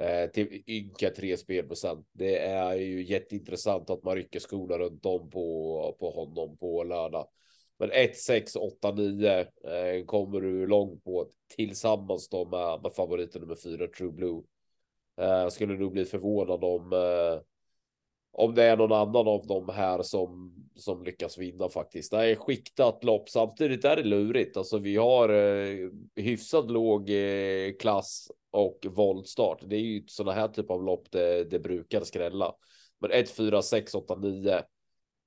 Eh, 0.00 0.30
till 0.30 0.62
ynka 0.66 1.10
tre 1.10 1.36
spelprocent. 1.36 2.06
Det 2.12 2.38
är 2.38 2.74
ju 2.74 3.04
jätteintressant 3.04 3.90
att 3.90 4.04
man 4.04 4.16
rycker 4.16 4.40
skorna 4.40 4.78
runt 4.78 5.06
om 5.06 5.30
på, 5.30 5.96
på 6.00 6.10
honom 6.10 6.56
på 6.56 6.84
lördag. 6.84 7.28
Men 7.78 7.90
1, 7.92 8.16
6, 8.16 8.56
8, 8.56 8.92
9 8.92 9.40
eh, 9.40 10.04
kommer 10.06 10.40
du 10.40 10.66
långt 10.66 11.04
på 11.04 11.28
tillsammans 11.56 12.28
då 12.28 12.44
med, 12.44 12.82
med 12.82 12.92
favoriten 12.92 13.40
nummer 13.40 13.56
4 13.56 13.86
True 13.86 14.12
Blue. 14.12 14.42
Eh, 15.20 15.48
skulle 15.48 15.74
nog 15.74 15.92
bli 15.92 16.04
förvånad 16.04 16.64
om 16.64 16.92
eh, 16.92 17.40
om 18.32 18.54
det 18.54 18.62
är 18.62 18.76
någon 18.76 18.92
annan 18.92 19.28
av 19.28 19.46
de 19.46 19.68
här 19.68 20.02
som 20.02 20.54
som 20.80 21.04
lyckas 21.04 21.38
vinna 21.38 21.68
faktiskt. 21.68 22.10
Det 22.10 22.30
är 22.30 22.34
skiktat 22.34 23.04
lopp. 23.04 23.28
Samtidigt 23.28 23.84
är 23.84 23.96
det 23.96 24.02
lurigt. 24.02 24.56
Alltså 24.56 24.78
vi 24.78 24.96
har 24.96 25.28
eh, 25.28 25.90
hyfsat 26.16 26.70
låg 26.70 27.10
eh, 27.10 27.72
klass 27.80 28.30
och 28.50 28.86
våldstart. 28.90 29.62
Det 29.66 29.76
är 29.76 29.80
ju 29.80 30.04
sådana 30.06 30.32
här 30.32 30.48
typ 30.48 30.70
av 30.70 30.84
lopp 30.84 31.10
det, 31.10 31.44
det 31.44 31.58
brukar 31.58 32.00
skrälla. 32.00 32.54
Men 33.00 33.10
1, 33.10 33.30
4, 33.30 33.62
6, 33.62 33.94
8, 33.94 34.16
9 34.16 34.62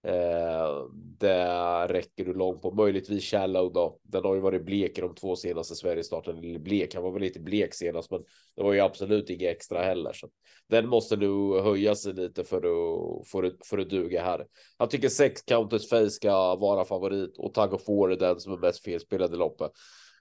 Eh, 0.03 0.87
det 1.19 1.87
räcker 1.87 2.25
du 2.25 2.33
långt 2.33 2.61
på. 2.61 2.71
Möjligtvis 2.71 3.31
Shallow 3.31 3.73
då. 3.73 3.99
Den 4.03 4.23
har 4.23 4.35
ju 4.35 4.41
varit 4.41 4.65
blek 4.65 4.97
i 4.97 5.01
de 5.01 5.15
två 5.15 5.35
senaste 5.35 5.75
Sverigestarten. 5.75 6.37
Eller 6.37 6.59
blek, 6.59 6.93
han 6.93 7.03
var 7.03 7.11
väl 7.11 7.21
lite 7.21 7.39
blek 7.39 7.73
senast, 7.73 8.11
men 8.11 8.23
det 8.55 8.63
var 8.63 8.73
ju 8.73 8.79
absolut 8.79 9.29
inget 9.29 9.55
extra 9.55 9.83
heller. 9.83 10.13
Så 10.13 10.29
den 10.67 10.87
måste 10.87 11.15
nu 11.15 11.59
höja 11.61 11.95
sig 11.95 12.13
lite 12.13 12.43
för 12.43 12.57
att, 12.57 13.27
för 13.27 13.43
att, 13.43 13.65
för 13.65 13.77
att 13.77 13.89
duga 13.89 14.23
här. 14.23 14.47
Jag 14.77 14.89
tycker 14.89 15.09
sex 15.09 15.41
Counters 15.41 15.89
Face 15.89 16.09
ska 16.09 16.55
vara 16.55 16.85
favorit 16.85 17.37
och 17.37 17.53
Tag 17.53 17.73
of 17.73 17.89
är 17.89 18.19
den 18.19 18.39
som 18.39 18.53
är 18.53 18.57
mest 18.57 18.83
felspelade 18.83 19.35
i 19.35 19.37
loppet. 19.37 19.71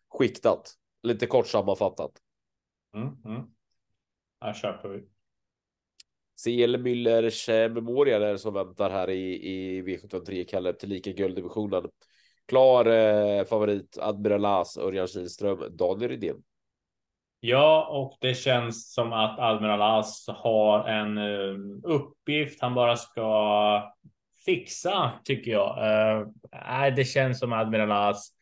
Skiktat. 0.08 0.74
Lite 1.02 1.26
kort 1.26 1.46
sammanfattat. 1.46 2.10
Mm, 2.94 3.08
mm. 3.24 3.42
Här 4.40 4.54
köper 4.54 4.88
vi. 4.88 5.19
CL 6.44 6.78
Müllers 6.78 7.48
Memorial 7.48 8.22
är 8.22 8.36
som 8.36 8.54
väntar 8.54 8.90
här 8.90 9.10
i, 9.10 9.48
i 9.48 9.82
V73 9.82 10.44
Kalle 10.44 10.72
tillika 10.72 11.10
gulddivisionen. 11.10 11.88
Klar 12.48 12.86
eh, 12.86 13.44
favorit 13.44 13.98
Admiral 14.00 14.44
As, 14.44 14.78
Örjan 14.78 15.06
Kihlström, 15.06 15.76
Daniel 15.76 16.10
Rydén. 16.10 16.36
Ja, 17.40 17.88
och 17.90 18.18
det 18.20 18.34
känns 18.34 18.92
som 18.92 19.12
att 19.12 19.38
Admiral 19.38 19.82
As 19.82 20.24
har 20.28 20.88
en 20.88 21.18
um, 21.18 21.82
uppgift 21.84 22.60
han 22.60 22.74
bara 22.74 22.96
ska 22.96 23.92
fixa, 24.44 25.12
tycker 25.24 25.50
jag. 25.50 25.78
Uh, 25.78 26.94
det 26.96 27.04
känns 27.04 27.38
som 27.38 27.52
Admiral 27.52 27.92
As 27.92 28.39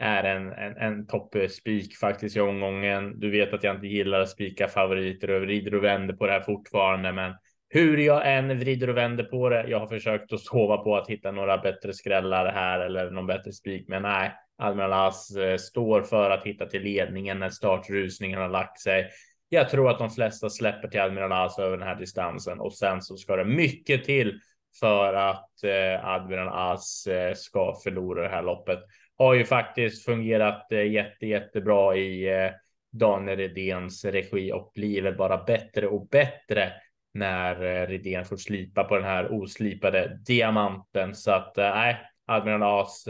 är 0.00 0.24
en, 0.24 0.52
en, 0.52 0.76
en 0.76 1.06
toppspik 1.06 1.96
faktiskt 1.96 2.36
i 2.36 2.40
omgången. 2.40 3.20
Du 3.20 3.30
vet 3.30 3.54
att 3.54 3.64
jag 3.64 3.74
inte 3.74 3.86
gillar 3.86 4.20
att 4.20 4.28
spika 4.28 4.68
favoriter 4.68 5.30
och 5.30 5.42
vrider 5.42 5.74
och 5.74 5.84
vänder 5.84 6.14
på 6.14 6.26
det 6.26 6.32
här 6.32 6.40
fortfarande, 6.40 7.12
men 7.12 7.34
hur 7.68 7.98
jag 7.98 8.36
än 8.36 8.58
vrider 8.58 8.90
och 8.90 8.96
vänder 8.96 9.24
på 9.24 9.48
det. 9.48 9.64
Jag 9.68 9.80
har 9.80 9.86
försökt 9.86 10.32
att 10.32 10.40
sova 10.40 10.76
på 10.76 10.96
att 10.96 11.08
hitta 11.08 11.30
några 11.30 11.58
bättre 11.58 11.92
skrällar 11.92 12.52
här 12.52 12.80
eller 12.80 13.10
någon 13.10 13.26
bättre 13.26 13.52
spik, 13.52 13.88
men 13.88 14.02
nej, 14.02 14.32
Admiral 14.58 14.92
As 14.92 15.36
eh, 15.36 15.56
står 15.56 16.02
för 16.02 16.30
att 16.30 16.46
hitta 16.46 16.66
till 16.66 16.82
ledningen 16.82 17.38
när 17.38 17.50
startrusningen 17.50 18.40
har 18.40 18.48
lagt 18.48 18.80
sig. 18.80 19.10
Jag 19.48 19.68
tror 19.68 19.90
att 19.90 19.98
de 19.98 20.10
flesta 20.10 20.50
släpper 20.50 20.88
till 20.88 21.00
Admiral 21.00 21.32
As 21.32 21.58
över 21.58 21.76
den 21.76 21.88
här 21.88 21.96
distansen 21.96 22.60
och 22.60 22.74
sen 22.74 23.02
så 23.02 23.16
ska 23.16 23.36
det 23.36 23.44
mycket 23.44 24.04
till 24.04 24.40
för 24.80 25.14
att 25.14 25.64
eh, 25.64 26.08
Admiral 26.08 26.72
As 26.72 27.06
eh, 27.06 27.34
ska 27.34 27.74
förlora 27.84 28.22
det 28.22 28.28
här 28.28 28.42
loppet 28.42 28.78
har 29.20 29.34
ju 29.34 29.44
faktiskt 29.44 30.04
fungerat 30.04 30.72
eh, 30.72 30.92
jätte, 30.92 31.26
jättebra 31.26 31.96
i 31.96 32.28
eh, 32.28 32.50
Daniel 32.92 33.38
Redéns 33.38 34.04
regi 34.04 34.52
och 34.52 34.72
blir 34.74 35.02
väl 35.02 35.16
bara 35.16 35.44
bättre 35.44 35.86
och 35.86 36.08
bättre 36.08 36.72
när 37.14 37.62
eh, 37.64 37.86
Redén 37.86 38.24
får 38.24 38.36
slipa 38.36 38.84
på 38.84 38.96
den 38.96 39.04
här 39.04 39.32
oslipade 39.32 40.18
diamanten. 40.26 41.14
Så 41.14 41.30
att 41.30 41.56
nej, 41.56 41.96
Admiral 42.26 42.80
As 42.82 43.06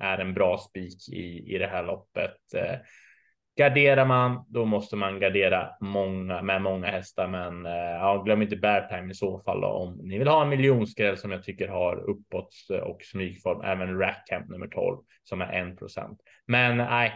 är 0.00 0.18
en 0.18 0.34
bra 0.34 0.58
spik 0.58 1.08
i, 1.08 1.54
i 1.54 1.58
det 1.58 1.66
här 1.66 1.82
loppet. 1.82 2.36
Garderar 3.56 4.04
man, 4.04 4.44
då 4.48 4.64
måste 4.64 4.96
man 4.96 5.20
gardera 5.20 5.70
många 5.80 6.42
med 6.42 6.62
många 6.62 6.86
hästar, 6.86 7.28
men 7.28 7.66
eh, 7.66 7.72
ja, 7.72 8.22
glöm 8.22 8.42
inte 8.42 8.56
Beartime 8.56 9.10
i 9.10 9.14
så 9.14 9.38
fall 9.38 9.60
då, 9.60 9.66
om 9.66 9.98
ni 10.02 10.18
vill 10.18 10.28
ha 10.28 10.42
en 10.42 10.48
miljonskräll 10.48 11.18
som 11.18 11.30
jag 11.30 11.42
tycker 11.44 11.68
har 11.68 12.10
uppåt 12.10 12.54
eh, 12.70 12.78
och 12.78 13.02
smygform. 13.02 13.60
Även 13.60 13.98
Rackham 13.98 14.42
nummer 14.48 14.66
12 14.66 14.98
som 15.24 15.40
är 15.40 15.70
1 15.72 15.78
procent. 15.78 16.20
Men 16.46 16.76
nej, 16.76 17.12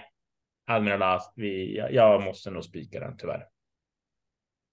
Admiral 0.67 1.03
As, 1.03 1.33
vi, 1.37 1.77
jag 1.91 2.23
måste 2.23 2.51
nog 2.51 2.65
spika 2.65 3.01
den 3.01 3.17
tyvärr. 3.17 3.47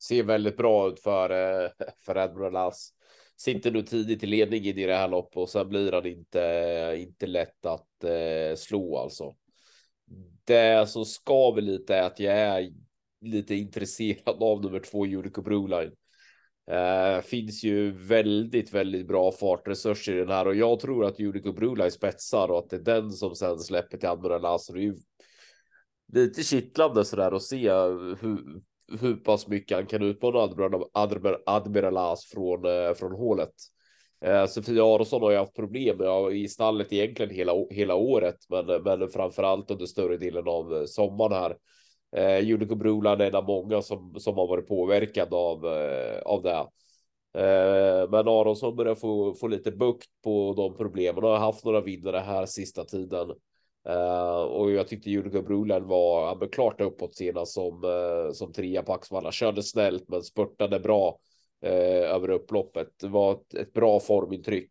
Ser 0.03 0.23
väldigt 0.23 0.57
bra 0.57 0.87
ut 0.87 0.99
för 0.99 1.29
eh, 1.29 1.69
för 2.05 2.15
Admiral 2.15 2.55
As. 2.55 2.89
Sitter 3.37 3.71
nu 3.71 3.81
tidigt 3.81 4.23
i 4.23 4.27
ledning 4.27 4.63
i 4.63 4.85
det 4.85 4.95
här 4.95 5.07
loppet 5.07 5.37
och 5.37 5.49
sen 5.49 5.69
blir 5.69 5.91
han 5.91 6.05
inte 6.05 6.95
inte 6.97 7.27
lätt 7.27 7.65
att 7.65 7.87
slå 8.57 8.97
alltså 8.97 9.35
det 10.47 10.89
som 10.89 11.05
skaver 11.05 11.61
lite 11.61 12.03
alltså, 12.03 12.23
är 12.23 12.31
att 12.31 12.37
jag 12.37 12.39
är 12.39 12.69
lite 13.21 13.55
intresserad 13.55 14.43
av 14.43 14.61
nummer 14.63 14.79
två 14.79 15.05
Unico 15.05 15.41
Broline. 15.41 15.91
Uh, 16.71 17.21
finns 17.21 17.63
ju 17.63 17.91
väldigt, 17.91 18.73
väldigt 18.73 19.07
bra 19.07 19.31
fartresurser 19.31 20.15
i 20.15 20.19
den 20.19 20.29
här 20.29 20.47
och 20.47 20.55
jag 20.55 20.79
tror 20.79 21.05
att 21.05 21.19
Unico 21.19 21.53
Broline 21.53 21.91
spetsar 21.91 22.51
och 22.51 22.59
att 22.59 22.69
det 22.69 22.75
är 22.75 22.81
den 22.81 23.11
som 23.11 23.35
sen 23.35 23.59
släpper 23.59 23.97
till 23.97 24.09
Admiral 24.09 24.45
As. 24.45 24.67
Det 24.67 24.79
är 24.79 24.83
ju 24.83 24.95
lite 26.13 26.43
kittlande 26.43 27.05
sådär 27.05 27.33
och 27.33 27.41
se 27.41 27.71
hur, 27.71 28.61
hur 28.99 29.15
pass 29.15 29.47
mycket 29.47 29.77
han 29.77 29.85
kan 29.85 30.01
utmana 30.01 30.39
Admiral, 30.39 30.83
Admiral, 30.93 31.41
Admiral 31.45 31.97
As 31.97 32.25
från, 32.25 32.65
eh, 32.65 32.93
från 32.93 33.11
hålet. 33.11 33.53
Eh, 34.21 34.45
Sofia 34.45 34.83
Aronsson 34.83 35.21
har 35.21 35.31
ju 35.31 35.37
haft 35.37 35.55
problem 35.55 35.97
ja, 35.99 36.31
i 36.31 36.47
stallet 36.47 36.93
egentligen 36.93 37.35
hela, 37.35 37.53
hela 37.69 37.95
året, 37.95 38.35
men, 38.49 38.65
men 38.83 39.09
framförallt 39.09 39.71
under 39.71 39.85
större 39.85 40.17
delen 40.17 40.47
av 40.47 40.75
eh, 40.75 40.83
sommaren 40.85 41.31
här. 41.31 41.57
Eh, 42.15 42.53
Unico 42.53 42.75
Broland 42.75 43.21
är 43.21 43.27
en 43.27 43.35
av 43.35 43.45
många 43.45 43.81
som, 43.81 44.15
som 44.19 44.37
har 44.37 44.47
varit 44.47 44.67
påverkad 44.67 45.33
av, 45.33 45.65
eh, 45.65 46.19
av 46.21 46.41
det. 46.41 46.67
Eh, 47.41 48.09
men 48.09 48.27
Aronsson 48.27 48.75
börjar 48.75 48.95
få, 48.95 49.33
få 49.33 49.47
lite 49.47 49.71
bukt 49.71 50.09
på 50.23 50.53
de 50.57 50.77
problemen 50.77 51.23
och 51.23 51.29
har 51.29 51.37
haft 51.37 51.65
några 51.65 51.81
vinnare 51.81 52.17
här 52.17 52.45
sista 52.45 52.83
tiden. 52.83 53.31
Uh, 53.89 54.41
och 54.41 54.71
jag 54.71 54.87
tyckte 54.87 55.17
Unico 55.17 55.41
Broland 55.41 55.85
var 55.85 56.27
han 56.27 56.49
klart 56.49 56.81
uppåt 56.81 57.15
senast 57.15 57.53
som, 57.53 57.83
uh, 57.83 58.31
som 58.31 58.53
trea 58.53 58.83
på 58.83 58.93
Axvalla. 58.93 59.31
Körde 59.31 59.63
snällt 59.63 60.09
men 60.09 60.23
spurtade 60.23 60.79
bra 60.79 61.19
Eh, 61.65 62.13
över 62.15 62.29
upploppet. 62.29 62.87
Det 63.01 63.07
var 63.07 63.31
ett, 63.31 63.53
ett 63.53 63.73
bra 63.73 63.99
formintryck. 63.99 64.69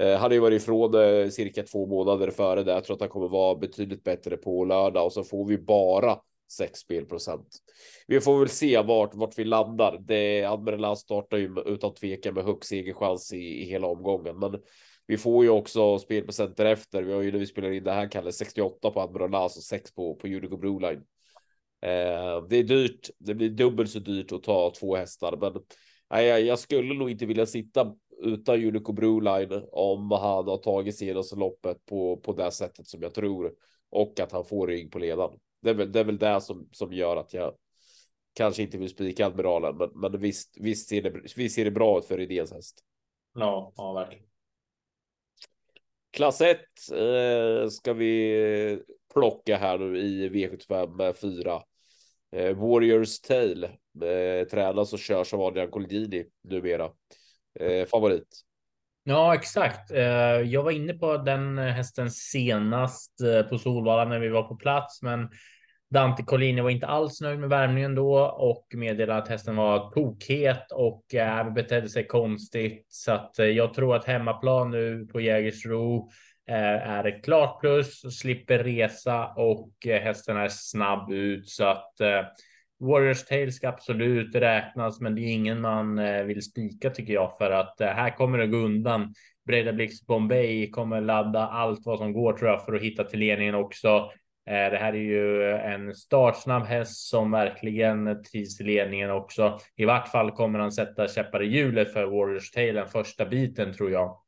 Eh, 0.00 0.18
har 0.18 0.30
ju 0.30 0.38
varit 0.38 0.62
ifrån 0.62 0.94
eh, 0.94 1.28
cirka 1.28 1.62
två 1.62 1.86
månader 1.86 2.30
före 2.30 2.62
det. 2.62 2.72
Jag 2.72 2.84
tror 2.84 2.94
att 2.94 3.00
han 3.00 3.10
kommer 3.10 3.28
vara 3.28 3.54
betydligt 3.54 4.04
bättre 4.04 4.36
på 4.36 4.64
lördag 4.64 5.04
och 5.04 5.12
så 5.12 5.24
får 5.24 5.46
vi 5.46 5.58
bara 5.58 6.18
6 6.52 6.78
spelprocent. 6.78 7.48
Vi 8.06 8.20
får 8.20 8.38
väl 8.38 8.48
se 8.48 8.82
vart, 8.82 9.14
vart 9.14 9.38
vi 9.38 9.44
landar. 9.44 9.98
Det 10.00 10.44
Admiral 10.44 10.96
startar 10.96 11.36
ju 11.36 11.54
utan 11.66 11.94
tvekan 11.94 12.34
med 12.34 12.44
högst 12.44 12.68
segerchans 12.70 13.32
i, 13.32 13.62
i 13.62 13.64
hela 13.64 13.86
omgången, 13.86 14.38
men 14.38 14.60
vi 15.06 15.18
får 15.18 15.44
ju 15.44 15.50
också 15.50 15.98
spelprocent 15.98 16.56
därefter. 16.56 17.02
Vi 17.02 17.12
har 17.12 17.22
ju 17.22 17.32
när 17.32 17.38
vi 17.38 17.46
spelar 17.46 17.70
in 17.70 17.84
det 17.84 17.92
här 17.92 18.10
Kalle 18.10 18.32
68 18.32 18.90
på 18.90 19.00
Admiral 19.00 19.34
och 19.34 19.50
6 19.50 19.94
på 19.94 20.14
på 20.14 20.26
Unico 20.26 20.56
Broline. 20.56 21.02
Eh, 21.82 22.46
det 22.48 22.56
är 22.56 22.62
dyrt. 22.62 23.10
Det 23.18 23.34
blir 23.34 23.50
dubbelt 23.50 23.90
så 23.90 23.98
dyrt 23.98 24.32
att 24.32 24.42
ta 24.42 24.72
två 24.78 24.96
hästar, 24.96 25.36
men 25.40 25.62
nej, 26.10 26.46
jag 26.46 26.58
skulle 26.58 26.94
nog 26.94 27.10
inte 27.10 27.26
vilja 27.26 27.46
sitta 27.46 27.94
utan 28.22 28.64
Unico 28.64 28.92
Broline 28.92 29.62
om 29.72 30.10
han 30.10 30.48
har 30.48 30.56
tagit 30.56 30.98
senaste 30.98 31.36
loppet 31.36 31.86
på 31.86 32.16
på 32.16 32.32
det 32.32 32.50
sättet 32.50 32.86
som 32.86 33.02
jag 33.02 33.14
tror 33.14 33.52
och 33.90 34.20
att 34.20 34.32
han 34.32 34.44
får 34.44 34.66
rygg 34.66 34.92
på 34.92 34.98
ledan. 34.98 35.38
Det 35.62 35.70
är 35.70 35.74
väl 35.74 35.92
det, 35.92 36.00
är 36.00 36.04
väl 36.04 36.18
det 36.18 36.40
som 36.40 36.68
som 36.72 36.92
gör 36.92 37.16
att 37.16 37.34
jag 37.34 37.54
kanske 38.36 38.62
inte 38.62 38.78
vill 38.78 38.88
spika 38.88 39.26
admiralen, 39.26 39.76
men, 39.76 39.90
men 39.94 40.20
visst, 40.20 40.56
visst 40.60 40.88
ser 40.88 41.02
det, 41.02 41.10
visst 41.36 41.54
ser 41.54 41.64
det 41.64 41.70
bra 41.70 41.98
ut 41.98 42.04
för 42.04 42.20
idéns 42.20 42.52
häst. 42.52 42.84
Ja, 43.34 43.72
ja, 43.76 43.92
verkligen. 43.92 44.26
Klass 46.10 46.40
1 46.40 46.58
eh, 46.92 47.68
ska 47.68 47.92
vi 47.92 48.82
plocka 49.14 49.56
här 49.56 49.78
nu 49.78 49.98
i 49.98 50.28
V75 50.28 50.96
med 50.96 51.16
fyra. 51.16 51.62
Eh, 52.32 52.56
Warriors 52.56 53.20
tale 53.20 53.66
eh, 54.02 54.46
tränas 54.48 54.92
och 54.92 54.98
körs 54.98 55.34
av 55.34 55.40
Adrian 55.40 55.70
Colgjini 55.70 56.24
numera. 56.44 56.90
Eh, 57.60 57.86
favorit. 57.86 58.46
Ja, 59.04 59.34
exakt. 59.34 59.90
Eh, 59.90 60.00
jag 60.40 60.62
var 60.62 60.70
inne 60.70 60.94
på 60.94 61.16
den 61.16 61.58
hästen 61.58 62.10
senast 62.10 63.20
eh, 63.20 63.42
på 63.42 63.58
Solvalla 63.58 64.04
när 64.04 64.18
vi 64.18 64.28
var 64.28 64.42
på 64.42 64.56
plats, 64.56 65.02
men 65.02 65.28
Dante 65.90 66.22
Collini 66.22 66.60
var 66.60 66.70
inte 66.70 66.86
alls 66.86 67.20
nöjd 67.20 67.38
med 67.38 67.48
värmningen 67.48 67.94
då 67.94 68.18
och 68.20 68.66
meddelade 68.74 69.22
att 69.22 69.28
hästen 69.28 69.56
var 69.56 69.90
tokhet 69.90 70.72
och 70.72 71.14
eh, 71.14 71.52
betedde 71.52 71.88
sig 71.88 72.06
konstigt. 72.06 72.86
Så 72.88 73.12
att 73.12 73.38
eh, 73.38 73.46
jag 73.46 73.74
tror 73.74 73.96
att 73.96 74.04
hemmaplan 74.04 74.70
nu 74.70 75.06
på 75.12 75.20
Jägersro 75.20 76.10
Eh, 76.48 76.90
är 76.90 77.04
ett 77.04 77.24
klart 77.24 77.60
plus, 77.60 78.18
slipper 78.18 78.58
resa 78.58 79.26
och 79.26 79.86
eh, 79.86 80.02
hästen 80.02 80.36
är 80.36 80.48
snabb 80.48 81.12
ut 81.12 81.48
så 81.48 81.64
att 81.64 82.00
eh, 82.00 82.22
Warriors 82.80 83.24
Tale 83.24 83.52
ska 83.52 83.68
absolut 83.68 84.34
räknas, 84.34 85.00
men 85.00 85.14
det 85.14 85.20
är 85.20 85.32
ingen 85.32 85.60
man 85.60 85.96
vill 86.26 86.42
spika 86.42 86.90
tycker 86.90 87.12
jag 87.12 87.36
för 87.38 87.50
att 87.50 87.74
här 87.80 88.16
kommer 88.16 88.38
det 88.38 88.46
gå 88.46 88.56
undan. 88.56 89.14
Breda 89.46 89.72
Blix 89.72 90.06
Bombay 90.06 90.70
kommer 90.70 91.00
ladda 91.00 91.46
allt 91.46 91.86
vad 91.86 91.98
som 91.98 92.12
går 92.12 92.32
tror 92.32 92.50
jag 92.50 92.64
för 92.64 92.74
att 92.74 92.82
hitta 92.82 93.04
till 93.04 93.18
ledningen 93.18 93.54
också. 93.54 94.10
Eh, 94.46 94.70
det 94.70 94.76
här 94.76 94.92
är 94.92 94.96
ju 94.96 95.50
en 95.52 95.94
startsnabb 95.94 96.62
häst 96.62 97.08
som 97.08 97.30
verkligen 97.30 98.22
trivs 98.22 98.60
i 98.60 98.64
ledningen 98.64 99.10
också. 99.10 99.58
I 99.76 99.84
vart 99.84 100.08
fall 100.08 100.30
kommer 100.30 100.58
han 100.58 100.72
sätta 100.72 101.08
käppar 101.08 101.42
i 101.42 101.46
hjulet 101.46 101.92
för 101.92 102.04
Warriors 102.04 102.50
Tail 102.50 102.74
den 102.74 102.88
första 102.88 103.26
biten 103.26 103.72
tror 103.72 103.90
jag. 103.90 104.18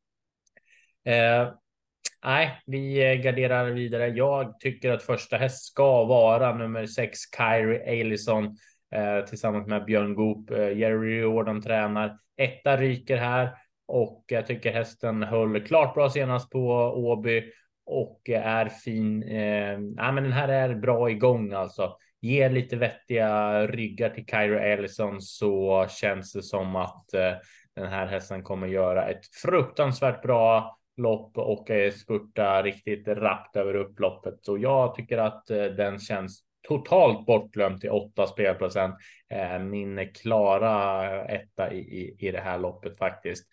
Nej, 2.25 2.63
vi 2.67 3.11
eh, 3.11 3.21
garderar 3.21 3.71
vidare. 3.71 4.09
Jag 4.09 4.61
tycker 4.61 4.93
att 4.93 5.03
första 5.03 5.37
häst 5.37 5.65
ska 5.65 6.05
vara 6.05 6.55
nummer 6.55 6.87
sex, 6.87 7.19
Kyrie 7.37 7.91
Ailison 7.91 8.57
eh, 8.95 9.25
tillsammans 9.25 9.67
med 9.67 9.85
Björn 9.85 10.15
Goop. 10.15 10.51
Eh, 10.51 10.79
Jerry 10.79 11.21
Jordan 11.21 11.63
tränar. 11.63 12.19
Etta 12.37 12.77
ryker 12.77 13.17
här 13.17 13.55
och 13.89 14.25
jag 14.27 14.47
tycker 14.47 14.73
hästen 14.73 15.23
höll 15.23 15.61
klart 15.61 15.95
bra 15.95 16.11
senast 16.11 16.51
på 16.51 16.69
Åby 16.97 17.53
och 17.87 18.31
är 18.31 18.69
fin. 18.69 19.23
Eh, 19.23 19.79
men 20.13 20.15
den 20.15 20.33
här 20.33 20.49
är 20.49 20.75
bra 20.75 21.11
igång 21.11 21.53
alltså. 21.53 21.97
Ge 22.21 22.49
lite 22.49 22.77
vettiga 22.77 23.67
ryggar 23.67 24.11
till 24.11 24.27
Kyrie 24.27 24.61
Ellison 24.61 25.21
så 25.21 25.87
känns 25.91 26.33
det 26.33 26.43
som 26.43 26.77
att 26.77 27.15
eh, 27.15 27.33
den 27.75 27.89
här 27.89 28.07
hästen 28.07 28.43
kommer 28.43 28.67
göra 28.67 29.09
ett 29.09 29.27
fruktansvärt 29.43 30.23
bra 30.23 30.78
lopp 30.99 31.39
och 31.39 31.71
spurta 32.01 32.63
riktigt 32.63 33.09
rappt 33.09 33.57
över 33.57 33.75
upploppet. 33.77 34.35
Så 34.43 34.59
jag 34.59 34.95
tycker 34.95 35.19
att 35.19 35.51
eh, 35.51 35.65
den 35.65 35.99
känns 35.99 36.45
totalt 36.69 37.27
bortglömd 37.27 37.81
till 37.81 37.91
8 37.91 38.27
spelprocent. 38.27 38.95
Eh, 39.31 39.59
min 39.59 40.13
klara 40.13 41.05
eh, 41.05 41.35
etta 41.35 41.73
i, 41.73 41.79
i, 41.79 42.17
i 42.19 42.31
det 42.31 42.41
här 42.41 42.59
loppet 42.59 42.99
faktiskt. 42.99 43.47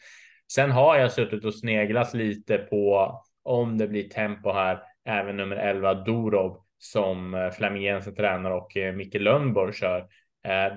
Sen 0.54 0.72
har 0.72 0.98
jag 0.98 1.12
suttit 1.12 1.46
och 1.46 1.56
sneglat 1.56 2.14
lite 2.14 2.58
på 2.58 3.16
om 3.44 3.78
det 3.78 3.88
blir 3.88 4.10
tempo 4.10 4.52
här, 4.52 4.82
även 5.06 5.38
nummer 5.38 5.56
11 5.56 5.94
Dorob 5.94 6.62
som 6.78 7.52
Flemming 7.58 7.84
Jensen 7.84 8.16
tränar 8.16 8.52
och 8.52 8.72
Micke 8.96 9.16
Lönnborg 9.16 9.74
kör. 9.74 10.08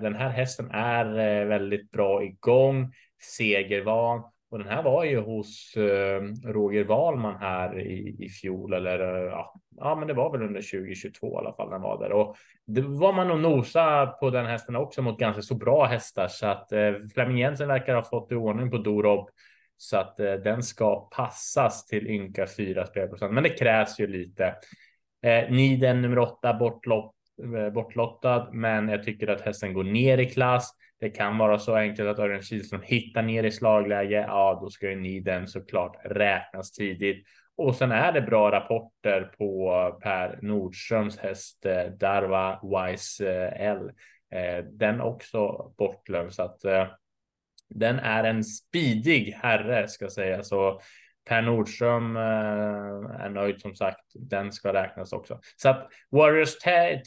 Den 0.01 0.15
här 0.15 0.29
hästen 0.29 0.71
är 0.71 1.45
väldigt 1.45 1.91
bra 1.91 2.25
igång, 2.25 2.93
segervan 3.23 4.23
och 4.51 4.59
den 4.59 4.69
här 4.69 4.83
var 4.83 5.05
ju 5.05 5.21
hos 5.21 5.77
eh, 5.77 6.23
Roger 6.45 6.85
Wahlman 6.85 7.37
här 7.41 7.81
i, 7.81 8.17
i 8.19 8.29
fjol 8.29 8.73
eller 8.73 8.99
eh, 8.99 9.31
ja, 9.31 9.55
ja, 9.77 9.97
men 9.97 10.09
det 10.09 10.15
var 10.15 10.33
väl 10.33 10.43
under 10.43 10.61
2022 10.61 11.35
i 11.35 11.37
alla 11.37 11.53
fall 11.53 11.71
den 11.71 11.83
var 11.83 11.99
där 11.99 12.13
och 12.13 12.37
det 12.67 12.81
var 12.81 13.13
man 13.13 13.29
nog 13.29 13.41
nosa 13.41 14.07
på 14.07 14.31
den 14.31 14.47
hästen 14.47 14.77
också 14.77 15.03
mot 15.03 15.19
ganska 15.19 15.43
så 15.43 15.55
bra 15.55 15.85
hästar 15.85 16.29
så 16.29 16.47
att 16.47 16.73
eh, 16.73 16.93
Flemming 17.15 17.39
Jensen 17.39 17.69
verkar 17.69 17.95
ha 17.95 18.03
fått 18.03 18.33
i 18.33 18.35
ordning 18.35 18.71
på 18.71 18.79
Dorob 18.79 19.31
så 19.79 19.97
att 19.97 20.21
eh, 20.21 20.33
den 20.33 20.63
ska 20.63 21.01
passas 21.01 21.87
till 21.87 22.07
ynka 22.07 22.47
4 22.47 22.87
spelprocent. 22.87 23.33
Men 23.33 23.43
det 23.43 23.51
krävs 23.51 24.01
ju 24.01 24.07
lite. 24.07 24.55
Eh, 25.23 25.51
Niden 25.51 26.03
nummer 26.03 26.19
åtta 26.19 26.55
bortlopp. 26.55 27.15
Eh, 27.43 27.71
bortlottad, 27.71 28.49
men 28.53 28.89
jag 28.89 29.05
tycker 29.05 29.29
att 29.29 29.41
hästen 29.41 29.73
går 29.73 29.85
ner 29.85 30.19
i 30.19 30.31
klass. 30.31 30.71
Det 31.01 31.11
kan 31.11 31.39
vara 31.39 31.59
så 31.59 31.75
enkelt 31.75 32.09
att 32.09 32.19
Örjan 32.19 32.43
Kihlström 32.43 32.83
hittar 32.85 33.23
ner 33.23 33.45
i 33.45 33.51
slagläge. 33.51 34.25
Ja, 34.29 34.59
då 34.63 34.71
ska 34.71 34.91
ju 34.91 34.97
Niden 34.97 35.49
såklart 35.49 35.97
räknas 36.05 36.73
tidigt. 36.73 37.27
Och 37.57 37.75
sen 37.75 37.93
är 37.93 38.13
det 38.13 38.21
bra 38.21 38.51
rapporter 38.51 39.33
på 39.39 39.73
eh, 39.73 40.01
Per 40.01 40.39
Nordströms 40.43 41.19
häst 41.19 41.67
eh, 41.67 41.85
Darva 41.85 42.61
Wise 42.63 43.29
L. 43.49 43.91
Den 44.73 45.01
också 45.01 45.73
bortglömd 45.79 46.33
så 46.33 46.43
att 46.43 46.61
den 47.69 47.99
är 47.99 48.25
en 48.25 48.45
spidig 48.45 49.33
herre 49.43 49.89
ska 49.89 50.11
säga 50.11 50.43
så 50.43 50.81
Per 51.29 51.43
Nordström 51.43 52.17
eh, 52.17 52.23
är 53.25 53.31
nöjd 53.31 53.61
som 53.61 53.75
sagt. 53.75 54.13
Den 54.15 54.53
ska 54.53 54.73
räknas 54.73 55.13
också. 55.13 55.41
Så 55.57 55.69
att 55.69 55.89
Warriors 56.11 56.59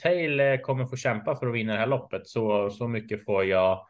Tail 0.02 0.40
eh, 0.40 0.58
kommer 0.58 0.86
få 0.86 0.96
kämpa 0.96 1.36
för 1.36 1.48
att 1.48 1.54
vinna 1.54 1.74
det 1.74 1.80
här 1.80 1.88
loppet. 1.88 2.28
Så, 2.28 2.70
så 2.70 2.88
mycket 2.88 3.26
får 3.26 3.46
jag 3.46 3.88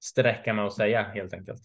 sträcka 0.00 0.52
mig 0.52 0.64
och 0.64 0.72
säga 0.72 1.02
helt 1.02 1.34
enkelt. 1.34 1.62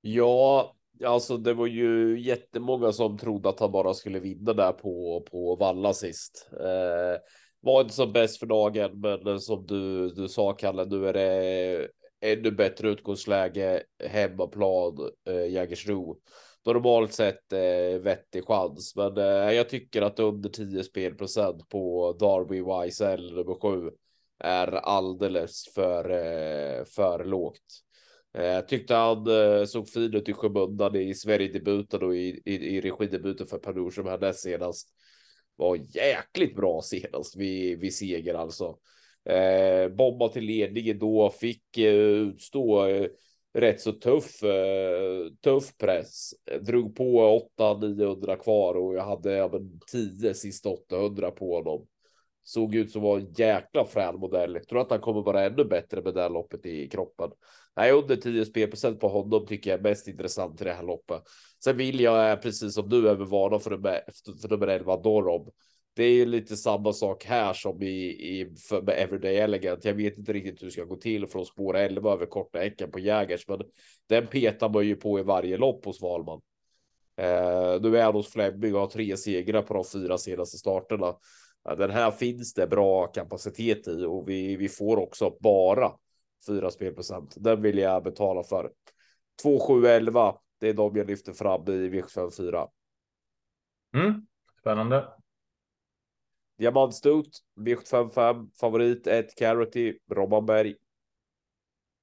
Ja, 0.00 0.74
alltså 1.04 1.36
det 1.36 1.54
var 1.54 1.66
ju 1.66 2.20
jättemånga 2.20 2.92
som 2.92 3.18
trodde 3.18 3.48
att 3.48 3.60
han 3.60 3.72
bara 3.72 3.94
skulle 3.94 4.20
vinna 4.20 4.52
där 4.52 4.72
på, 4.72 5.24
på 5.30 5.56
Valla 5.56 5.92
sist. 5.92 6.50
Eh, 6.52 7.20
var 7.60 7.80
inte 7.80 7.94
som 7.94 8.12
bäst 8.12 8.38
för 8.38 8.46
dagen, 8.46 9.00
men 9.00 9.26
eh, 9.26 9.38
som 9.38 9.66
du, 9.66 10.08
du 10.08 10.28
sa 10.28 10.52
Kalle, 10.52 10.84
nu 10.84 11.08
är 11.08 11.12
det 11.12 11.88
ännu 12.20 12.50
bättre 12.50 12.88
utgångsläge 12.88 13.82
hemmaplan 14.04 15.10
eh, 15.28 15.46
Jägersro. 15.46 16.16
Normalt 16.64 17.12
sett 17.12 17.52
eh, 17.52 18.00
vettig 18.00 18.44
chans, 18.44 18.96
men 18.96 19.16
eh, 19.16 19.52
jag 19.52 19.68
tycker 19.68 20.02
att 20.02 20.18
under 20.18 20.50
10 20.50 20.84
spelprocent 20.84 21.68
på 21.68 22.12
Darby 22.20 22.86
YSL 22.88 23.34
nummer 23.34 23.60
7 23.60 23.90
är 24.38 24.72
alldeles 24.72 25.64
för, 25.74 26.10
eh, 26.10 26.84
för 26.84 27.24
lågt. 27.24 27.82
Eh, 28.34 28.44
jag 28.44 28.68
tyckte 28.68 28.94
han 28.94 29.26
eh, 29.26 29.64
såg 29.64 29.88
fin 29.88 30.14
ut 30.14 30.28
i 30.28 30.32
skymundan 30.32 30.96
i 30.96 31.14
Sverigedebuten 31.14 32.02
och 32.02 32.16
i, 32.16 32.42
i, 32.44 32.54
i 32.54 32.80
regidebuten 32.80 33.46
för 33.46 33.58
Per 33.58 33.90
som 33.90 34.06
här 34.06 34.18
näst 34.18 34.40
senast. 34.40 34.88
Var 35.56 35.78
jäkligt 35.96 36.56
bra 36.56 36.82
senast 36.82 37.36
vid, 37.36 37.80
vid 37.80 37.94
seger 37.94 38.34
alltså. 38.34 38.78
Eh, 39.24 39.88
bomba 39.88 40.28
till 40.28 40.44
ledningen 40.44 40.98
då, 40.98 41.30
fick 41.30 41.78
eh, 41.78 41.94
utstå 41.94 42.86
eh, 42.86 43.06
rätt 43.54 43.80
så 43.80 43.92
tuff, 43.92 44.42
eh, 44.42 45.26
tuff 45.44 45.76
press. 45.78 46.30
Drog 46.60 46.96
på 46.96 47.40
800-900 47.58 48.36
kvar 48.36 48.74
och 48.74 48.94
jag 48.94 49.04
hade 49.04 49.32
ja, 49.32 49.50
10 49.92 50.34
sista 50.34 50.68
800 50.68 51.30
på 51.30 51.56
honom. 51.56 51.86
Såg 52.42 52.74
ut 52.74 52.92
som 52.92 53.02
var 53.02 53.18
en 53.18 53.32
jäkla 53.32 53.84
frän 53.84 54.16
modell. 54.16 54.54
Jag 54.54 54.68
tror 54.68 54.80
att 54.80 54.90
han 54.90 55.00
kommer 55.00 55.22
vara 55.22 55.44
ännu 55.44 55.64
bättre 55.64 56.02
med 56.02 56.14
det 56.14 56.22
här 56.22 56.30
loppet 56.30 56.66
i 56.66 56.88
kroppen. 56.88 57.30
Nej, 57.76 57.92
under 57.92 58.16
10 58.16 58.44
spelprocent 58.44 59.00
på 59.00 59.08
honom 59.08 59.46
tycker 59.46 59.70
jag 59.70 59.78
är 59.78 59.82
mest 59.82 60.08
intressant 60.08 60.60
i 60.60 60.64
det 60.64 60.72
här 60.72 60.82
loppet. 60.82 61.22
Sen 61.64 61.76
vill 61.76 62.00
jag, 62.00 62.30
eh, 62.30 62.36
precis 62.36 62.74
som 62.74 62.88
du, 62.88 63.10
även 63.10 63.28
varna 63.28 63.58
för, 63.58 63.70
för 64.40 64.48
nummer 64.48 64.66
11 64.66 64.96
Dorob 64.96 65.50
det 65.98 66.04
är 66.04 66.12
ju 66.12 66.24
lite 66.24 66.56
samma 66.56 66.92
sak 66.92 67.24
här 67.24 67.52
som 67.52 67.82
i, 67.82 68.06
i 68.06 68.54
för 68.68 68.82
med 68.82 68.94
Everyday 68.98 69.36
Elegant. 69.36 69.84
Jag 69.84 69.94
vet 69.94 70.18
inte 70.18 70.32
riktigt 70.32 70.62
hur 70.62 70.66
det 70.66 70.70
ska 70.70 70.84
gå 70.84 70.96
till 70.96 71.26
från 71.26 71.46
spår 71.46 71.76
11 71.76 72.12
över 72.12 72.26
korta 72.26 72.62
äcken 72.62 72.90
på 72.90 72.98
Jägers, 72.98 73.48
men 73.48 73.60
den 74.08 74.26
petar 74.26 74.68
man 74.68 74.86
ju 74.86 74.96
på 74.96 75.18
i 75.18 75.22
varje 75.22 75.56
lopp 75.56 75.84
hos 75.84 76.02
Valman. 76.02 76.40
Eh, 77.16 77.80
nu 77.80 77.98
är 77.98 78.04
han 78.04 78.14
hos 78.14 78.32
Flemming 78.32 78.74
och 78.74 78.80
har 78.80 78.86
tre 78.86 79.16
segrar 79.16 79.62
på 79.62 79.74
de 79.74 79.84
fyra 79.84 80.18
senaste 80.18 80.58
starterna. 80.58 81.16
den 81.64 81.90
här 81.90 82.10
finns 82.10 82.54
det 82.54 82.66
bra 82.66 83.06
kapacitet 83.06 83.88
i 83.88 84.04
och 84.04 84.28
vi, 84.28 84.56
vi 84.56 84.68
får 84.68 84.96
också 84.96 85.36
bara 85.40 85.92
4 86.46 86.70
spelprocent. 86.70 87.34
Den 87.36 87.62
vill 87.62 87.78
jag 87.78 88.04
betala 88.04 88.42
för. 88.42 88.70
2, 89.42 89.58
7, 89.58 89.86
11. 89.86 90.34
Det 90.60 90.68
är 90.68 90.74
de 90.74 90.96
jag 90.96 91.06
lyfter 91.06 91.32
fram 91.32 91.62
i 91.62 91.88
V754. 91.88 92.68
Mm, 93.94 94.26
spännande. 94.60 95.17
Diamantstot, 96.58 97.28
V755, 97.56 98.48
favorit 98.60 99.06
1, 99.06 99.34
Carroty, 99.38 99.98
Robban 100.10 100.46
Berg. 100.46 100.74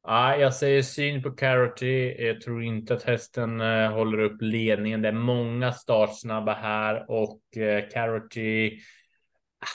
Ah, 0.08 0.36
jag 0.36 0.54
säger 0.54 0.82
syn 0.82 1.24
på 1.24 1.32
Carroty. 1.32 2.16
Jag 2.26 2.42
tror 2.42 2.64
inte 2.64 2.94
att 2.94 3.04
hästen 3.04 3.62
eh, 3.62 3.92
håller 3.92 4.20
upp 4.20 4.42
ledningen. 4.42 5.02
Det 5.02 5.08
är 5.08 5.14
många 5.14 5.72
startsnabba 5.72 6.54
här 6.54 7.12
och 7.12 7.58
eh, 7.58 7.90
Carroty. 7.90 8.80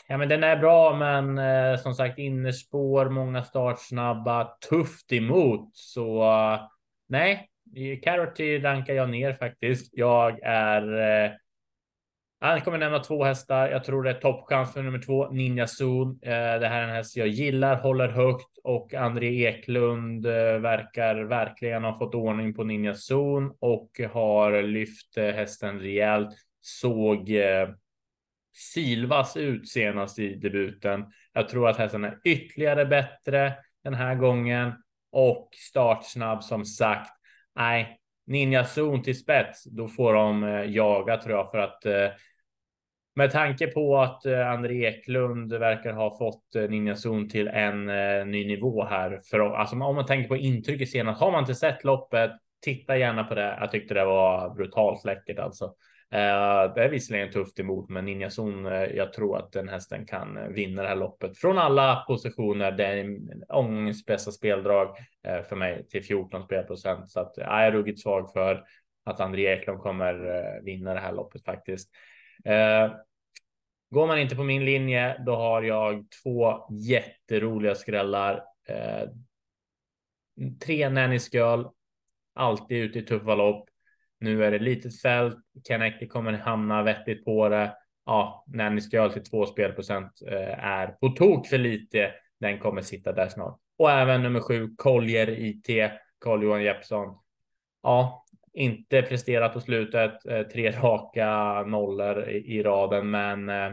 Ja, 0.09 0.17
men 0.17 0.29
den 0.29 0.45
är 0.45 0.57
bra, 0.57 0.97
men 0.97 1.39
eh, 1.39 1.81
som 1.81 1.95
sagt 1.95 2.19
innerspår, 2.19 3.09
många 3.09 3.45
startsnabba, 3.45 4.45
tufft 4.69 5.13
emot. 5.13 5.71
Så 5.73 6.23
eh, 6.23 6.61
nej, 7.09 7.49
Carroty 8.03 8.59
rankar 8.59 8.95
jag 8.95 9.11
ner 9.11 9.33
faktiskt. 9.33 9.91
Jag 9.93 10.39
är 10.43 10.83
eh, 11.25 11.31
han 12.41 12.61
kommer 12.61 12.79
nämna 12.79 12.99
två 12.99 13.25
hästar. 13.25 13.69
Jag 13.69 13.85
tror 13.85 14.03
det 14.03 14.11
är 14.11 14.15
toppchans 14.15 14.73
för 14.73 14.83
nummer 14.83 14.99
två, 14.99 15.29
Ninja 15.31 15.67
Zoon. 15.67 16.19
Eh, 16.23 16.31
det 16.31 16.69
här 16.69 16.83
är 16.83 16.89
en 16.89 16.95
häst 16.95 17.17
jag 17.17 17.29
gillar, 17.29 17.77
håller 17.77 18.09
högt 18.09 18.59
och 18.65 18.95
André 18.95 19.47
Eklund 19.47 20.27
eh, 20.27 20.59
verkar 20.59 21.15
verkligen 21.25 21.85
ha 21.85 21.99
fått 21.99 22.15
ordning 22.15 22.55
på 22.55 22.65
Ninja 22.65 22.95
Zoon 22.95 23.57
och 23.61 24.01
har 24.13 24.63
lyft 24.63 25.17
eh, 25.17 25.25
hästen 25.25 25.81
rejält. 25.81 26.29
Såg 26.61 27.31
sylvass 28.57 29.37
ut 29.37 29.69
senast 29.69 30.19
i 30.19 30.35
debuten. 30.35 31.05
Jag 31.33 31.49
tror 31.49 31.69
att 31.69 31.77
hästen 31.77 32.05
är 32.05 32.19
ytterligare 32.25 32.87
bättre 32.87 33.55
den 33.85 33.95
här 33.95 34.15
gången 34.15 34.73
och 35.13 35.49
startsnabb 35.53 36.45
som 36.45 36.65
sagt. 36.65 37.11
Nej, 37.57 38.00
Ninja 38.31 38.65
Zon 38.65 39.03
till 39.03 39.19
spets, 39.19 39.65
då 39.65 39.89
får 39.89 40.15
de 40.15 40.45
eh, 40.45 40.65
jaga 40.65 41.17
tror 41.17 41.37
jag 41.37 41.51
för 41.51 41.59
att 41.59 41.87
eh, 41.87 42.09
med 43.15 43.31
tanke 43.31 43.67
på 43.67 43.99
att 43.99 44.27
eh, 44.27 44.51
André 44.51 44.87
Eklund 44.87 45.53
verkar 45.53 45.93
ha 45.93 46.19
fått 46.19 46.55
Ninja 46.55 46.97
Zon 46.97 47.29
till 47.29 47.49
en 47.49 47.87
ny 48.31 48.47
nivå 48.47 48.85
här. 48.85 49.21
För 49.31 49.41
alltså, 49.41 49.77
om 49.77 49.97
man 49.97 50.07
tänker 50.07 50.29
på 50.29 50.37
intrycket 50.37 50.91
senast, 50.91 51.21
har 51.21 51.33
man 51.33 51.41
inte 51.41 51.55
sett 51.55 51.85
loppet, 51.85 52.31
titta 52.65 52.97
gärna 52.97 53.25
på 53.25 53.35
det. 53.35 53.57
Jag 53.61 53.71
tyckte 53.71 53.95
det 53.95 54.05
var 54.05 54.55
brutalt 54.55 55.05
läckert 55.05 55.39
alltså. 55.39 55.75
Eh, 56.13 56.75
det 56.75 56.85
är 56.85 56.89
visserligen 56.89 57.31
tufft 57.31 57.59
emot, 57.59 57.89
men 57.89 58.05
Ninjason, 58.05 58.67
eh, 58.67 58.73
jag 58.73 59.13
tror 59.13 59.37
att 59.37 59.53
den 59.53 59.69
hästen 59.69 60.07
kan 60.07 60.37
eh, 60.37 60.49
vinna 60.49 60.83
det 60.83 60.89
här 60.89 60.97
loppet 60.97 61.39
från 61.39 61.59
alla 61.59 62.05
positioner. 62.09 62.73
Det 62.73 62.87
är 62.87 63.19
ångest, 63.49 64.07
bästa 64.07 64.33
speldrag 64.33 64.97
för 65.49 65.57
mig 65.57 65.89
till 65.89 66.05
14 66.05 66.43
spelprocent, 66.43 67.11
så 67.11 67.21
att 67.21 67.33
jag 67.37 67.67
är 67.67 67.73
ruggigt 67.73 68.01
svag 68.01 68.33
för 68.33 68.65
att 69.05 69.21
André 69.21 69.47
Eklund 69.47 69.81
kommer 69.81 70.61
vinna 70.65 70.95
det 70.95 71.01
här 71.01 71.13
loppet 71.13 71.45
faktiskt. 71.45 71.91
Går 73.91 74.07
man 74.07 74.19
inte 74.19 74.37
på 74.37 74.45
min 74.45 74.65
linje, 74.65 75.23
då 75.27 75.37
har 75.37 75.63
jag 75.63 76.07
två 76.23 76.67
jätteroliga 76.71 77.75
skrällar. 77.75 78.45
Eh, 78.69 79.09
tre 80.65 80.89
Nannys 80.89 81.35
Girl, 81.35 81.65
alltid 82.35 82.83
ute 82.83 82.99
i 82.99 83.03
tuffa 83.03 83.35
lopp. 83.35 83.70
Nu 84.21 84.45
är 84.45 84.51
det 84.51 84.59
litet 84.59 85.01
fält. 85.01 85.39
Kaneki 85.65 86.09
kommer 86.09 86.33
hamna 86.33 86.83
vettigt 86.83 87.25
på 87.25 87.49
det. 87.49 87.77
Ja, 88.07 88.45
Nannys 88.47 88.93
Girl 88.93 89.11
till 89.11 89.25
två 89.25 89.47
spelprocent 89.47 90.23
eh, 90.27 90.65
är 90.65 90.87
på 90.87 91.09
tok 91.09 91.47
för 91.47 91.59
lite. 91.59 92.11
Den 92.41 92.59
kommer 92.59 92.83
sitta 92.83 93.13
där 93.13 93.29
snart. 93.29 93.59
Och 93.79 93.91
även 93.91 94.23
nummer 94.23 94.41
sju, 94.41 94.69
Collier 94.77 95.31
IT, 95.31 95.91
Carl 96.21 96.43
Johan 96.43 96.63
Jeppsson. 96.63 97.19
Ja, 97.83 98.25
inte 98.53 99.03
presterat 99.03 99.53
på 99.53 99.61
slutet, 99.61 100.27
eh, 100.27 100.43
tre 100.43 100.71
raka 100.71 101.63
nollor 101.63 102.29
i, 102.29 102.63
raden, 102.63 103.11
men 103.11 103.49
eh, 103.49 103.73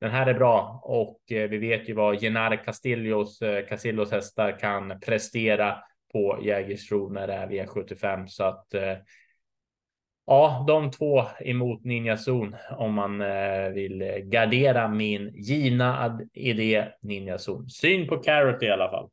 den 0.00 0.10
här 0.10 0.26
är 0.26 0.34
bra 0.34 0.80
och 0.82 1.20
vi 1.28 1.58
vet 1.58 1.88
ju 1.88 1.92
vad 1.92 2.22
Genar 2.22 2.64
Castillos, 2.64 3.38
Castillos 3.68 4.12
hästar 4.12 4.58
kan 4.58 5.00
prestera 5.00 5.78
på 6.12 6.38
Jägersro 6.42 7.08
när 7.08 7.26
det 7.26 7.34
är 7.34 7.46
V75 7.46 8.26
så 8.26 8.44
att 8.44 8.74
Ja, 10.26 10.64
de 10.68 10.90
två 10.90 11.22
emot 11.40 11.84
Ninja 11.84 12.16
Zon 12.16 12.56
om 12.78 12.94
man 12.94 13.20
eh, 13.20 13.68
vill 13.74 14.22
gardera 14.24 14.88
min 14.88 15.32
givna 15.34 16.20
idé 16.32 16.88
Ninja 17.00 17.38
Zon. 17.38 17.68
Syn 17.70 18.08
på 18.08 18.16
Carrot 18.16 18.62
i 18.62 18.68
alla 18.68 18.90
fall. 18.90 19.10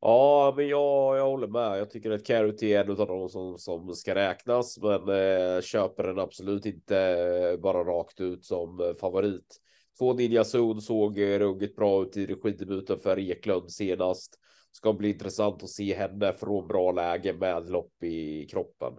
Ja, 0.00 0.54
men 0.56 0.68
jag, 0.68 1.18
jag 1.18 1.24
håller 1.26 1.46
med. 1.46 1.78
Jag 1.78 1.90
tycker 1.90 2.10
att 2.10 2.26
Carrot 2.26 2.62
är 2.62 2.80
en 2.80 2.90
av 2.90 3.06
de 3.06 3.28
som, 3.28 3.58
som 3.58 3.94
ska 3.94 4.14
räknas, 4.14 4.78
men 4.78 5.08
eh, 5.08 5.60
köper 5.60 6.02
den 6.02 6.18
absolut 6.18 6.66
inte 6.66 6.98
eh, 6.98 7.60
bara 7.60 7.84
rakt 7.84 8.20
ut 8.20 8.44
som 8.44 8.80
eh, 8.80 8.94
favorit. 9.00 9.58
Två 9.98 10.12
Ninja 10.12 10.44
zon 10.44 10.80
såg 10.80 11.20
ruggigt 11.20 11.76
bra 11.76 12.02
ut 12.02 12.16
i 12.16 12.26
regidebuten 12.26 13.00
för 13.00 13.18
Eklund 13.18 13.72
senast. 13.72 14.38
Ska 14.72 14.92
bli 14.92 15.10
intressant 15.10 15.62
att 15.62 15.68
se 15.68 15.94
henne 15.94 16.32
från 16.32 16.68
bra 16.68 16.92
läge 16.92 17.32
med 17.32 17.70
lopp 17.70 18.02
i 18.02 18.46
kroppen. 18.50 18.92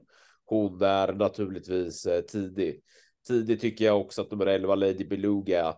Hon 0.45 0.82
är 0.82 1.13
naturligtvis 1.13 2.06
eh, 2.06 2.21
tidig. 2.21 2.82
Tidig 3.27 3.62
tycker 3.62 3.86
jag 3.86 4.01
också 4.01 4.21
att 4.21 4.32
nummer 4.32 4.45
11 4.45 4.75
Lady 4.75 5.06
Beluga 5.06 5.75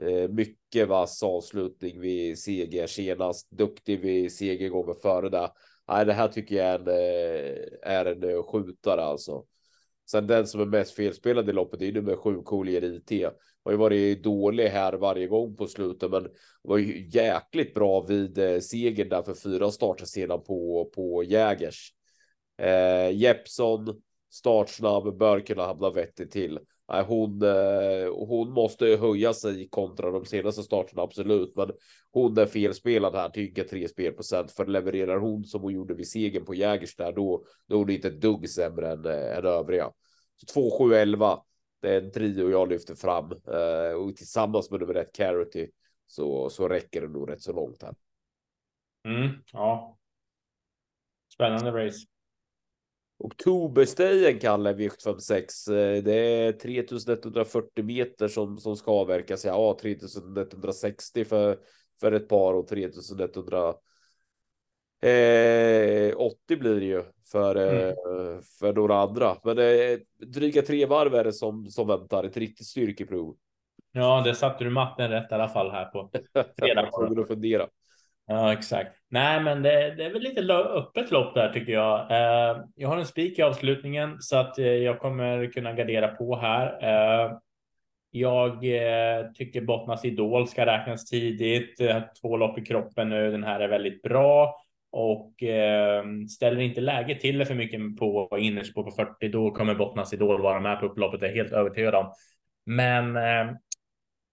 eh, 0.00 0.28
mycket 0.28 0.88
vass 0.88 1.22
avslutning 1.22 2.00
vid 2.00 2.38
seger 2.38 2.86
senast. 2.86 3.50
Duktig 3.50 4.00
vid 4.00 4.32
seger 4.32 4.68
gången 4.68 4.94
före 5.02 5.28
det. 5.28 5.50
Nej, 5.88 6.06
det 6.06 6.12
här 6.12 6.28
tycker 6.28 6.56
jag 6.56 6.66
är 6.66 6.78
en, 6.78 6.88
eh, 6.88 7.64
är 7.82 8.04
en 8.04 8.42
skjutare 8.42 9.02
alltså. 9.02 9.44
Sen 10.10 10.26
den 10.26 10.46
som 10.46 10.60
är 10.60 10.66
mest 10.66 10.94
felspelad 10.94 11.48
i 11.48 11.52
loppet 11.52 11.82
är 11.82 11.92
nummer 11.92 12.16
sju 12.16 12.42
Collier 12.42 12.84
IT. 12.84 13.28
Har 13.64 13.72
ju 13.72 13.78
varit 13.78 14.22
dålig 14.24 14.68
här 14.68 14.92
varje 14.92 15.26
gång 15.26 15.56
på 15.56 15.66
slutet, 15.66 16.10
men 16.10 16.28
var 16.62 16.78
ju 16.78 17.08
jäkligt 17.08 17.74
bra 17.74 18.06
vid 18.08 18.62
segern 18.62 19.08
där 19.08 19.22
för 19.22 19.34
fyra 19.34 19.70
starter 19.70 20.04
sedan 20.04 20.42
på 20.42 20.90
på 20.94 21.24
Jägers. 21.24 21.97
Eh, 22.58 23.10
Jeppson 23.16 24.02
startsnabb 24.30 25.18
bör 25.18 25.40
kunna 25.40 25.66
hamna 25.66 25.90
vettigt 25.90 26.30
till 26.30 26.58
hon, 26.88 27.42
eh, 27.42 28.14
hon 28.14 28.50
måste 28.50 28.86
höja 28.86 29.34
sig 29.34 29.68
kontra 29.68 30.10
de 30.10 30.24
senaste 30.24 30.62
starterna, 30.62 31.02
absolut. 31.02 31.56
Men 31.56 31.70
hon 32.10 32.38
är 32.38 32.46
felspelad 32.46 33.14
här, 33.14 33.28
tycker 33.28 33.64
tre 33.64 33.88
spelprocent. 33.88 34.52
För 34.52 34.66
levererar 34.66 35.18
hon 35.18 35.44
som 35.44 35.62
hon 35.62 35.72
gjorde 35.72 35.94
vid 35.94 36.08
segern 36.08 36.44
på 36.44 36.54
Jägers 36.54 36.96
där, 36.96 37.12
då, 37.12 37.44
då 37.66 37.74
är 37.74 37.78
hon 37.78 37.90
inte 37.90 38.08
ett 38.08 38.20
dugg 38.20 38.50
sämre 38.50 38.92
än, 38.92 39.04
eh, 39.04 39.38
än 39.38 39.44
övriga. 39.46 39.92
Så 40.36 40.46
2, 40.46 40.78
7, 40.78 40.94
11. 40.94 41.42
Det 41.80 41.94
är 41.94 42.02
en 42.02 42.12
trio 42.12 42.50
jag 42.50 42.68
lyfter 42.68 42.94
fram 42.94 43.32
eh, 43.32 43.92
och 43.92 44.16
tillsammans 44.16 44.70
med 44.70 44.80
nummer 44.80 44.94
ett 44.94 45.12
Carity 45.12 45.70
så, 46.06 46.50
så 46.50 46.68
räcker 46.68 47.00
det 47.00 47.08
nog 47.08 47.30
rätt 47.30 47.42
så 47.42 47.52
långt 47.52 47.82
här. 47.82 47.94
Mm, 49.04 49.30
ja. 49.52 49.98
Spännande 51.32 51.86
race. 51.86 52.06
Oktoberstejen 53.18 54.38
Kalle 54.38 54.72
V756. 54.72 55.72
Eh, 55.72 56.02
det 56.02 56.14
är 56.14 56.52
3140 56.52 57.84
meter 57.84 58.28
som, 58.28 58.58
som 58.58 58.76
ska 58.76 58.90
avverkas. 58.90 59.44
Ja, 59.44 59.78
3160 59.82 61.24
för, 61.24 61.58
för 62.00 62.12
ett 62.12 62.28
par 62.28 62.54
och 62.54 62.68
3180 62.68 63.80
eh, 65.00 66.58
blir 66.58 66.80
det 66.80 66.86
ju 66.86 67.02
för, 67.32 67.56
eh, 67.56 67.82
mm. 67.82 68.42
för 68.58 68.72
några 68.72 68.98
andra. 68.98 69.36
Men 69.44 69.56
det 69.56 69.92
är 69.92 70.00
dryga 70.26 70.62
tre 70.62 70.86
varv 70.86 71.14
är 71.14 71.24
det 71.24 71.32
som, 71.32 71.66
som 71.66 71.88
väntar. 71.88 72.24
Ett 72.24 72.36
riktigt 72.36 72.66
styrkeprov. 72.66 73.36
Ja, 73.92 74.22
det 74.24 74.34
satte 74.34 74.64
du 74.64 74.70
matten 74.70 75.10
rätt 75.10 75.30
i 75.30 75.34
alla 75.34 75.48
fall 75.48 75.70
här 75.70 75.84
på 75.84 76.10
fredag. 76.58 76.88
Jag 76.92 77.08
var 77.08 77.20
att 77.20 77.28
fundera. 77.28 77.68
Ja, 78.30 78.52
exakt. 78.52 78.96
Nej, 79.10 79.42
men 79.42 79.62
det, 79.62 79.94
det, 79.94 80.04
är 80.04 80.12
väl 80.12 80.22
lite 80.22 80.52
öppet 80.52 81.10
lopp 81.10 81.34
där 81.34 81.52
tycker 81.52 81.72
jag. 81.72 82.10
Eh, 82.10 82.62
jag 82.74 82.88
har 82.88 82.96
en 82.96 83.06
spik 83.06 83.38
i 83.38 83.42
avslutningen 83.42 84.16
så 84.20 84.36
att 84.36 84.58
eh, 84.58 84.66
jag 84.66 84.98
kommer 84.98 85.52
kunna 85.52 85.72
gardera 85.72 86.08
på 86.08 86.36
här. 86.36 86.78
Eh, 86.82 87.32
jag 88.10 88.64
eh, 88.64 89.30
tycker 89.34 89.60
Bottnas 89.60 90.04
Idol 90.04 90.48
ska 90.48 90.66
räknas 90.66 91.04
tidigt. 91.04 91.76
Två 92.20 92.36
lopp 92.36 92.58
i 92.58 92.64
kroppen 92.64 93.08
nu. 93.08 93.30
Den 93.30 93.44
här 93.44 93.60
är 93.60 93.68
väldigt 93.68 94.02
bra 94.02 94.54
och 94.90 95.42
eh, 95.42 96.04
ställer 96.28 96.60
inte 96.60 96.80
läget 96.80 97.20
till 97.20 97.38
det 97.38 97.46
för 97.46 97.54
mycket 97.54 97.96
på 97.98 98.38
innerspår 98.38 98.82
på 98.82 98.90
40. 98.90 99.28
Då 99.28 99.50
kommer 99.50 99.74
Bottnas 99.74 100.12
Idol 100.12 100.42
vara 100.42 100.60
med 100.60 100.80
på 100.80 100.86
upploppet. 100.86 101.20
Det 101.20 101.28
är 101.28 101.34
helt 101.34 101.52
övertygad 101.52 101.94
om. 101.94 102.12
Men 102.66 103.16
eh, 103.16 103.54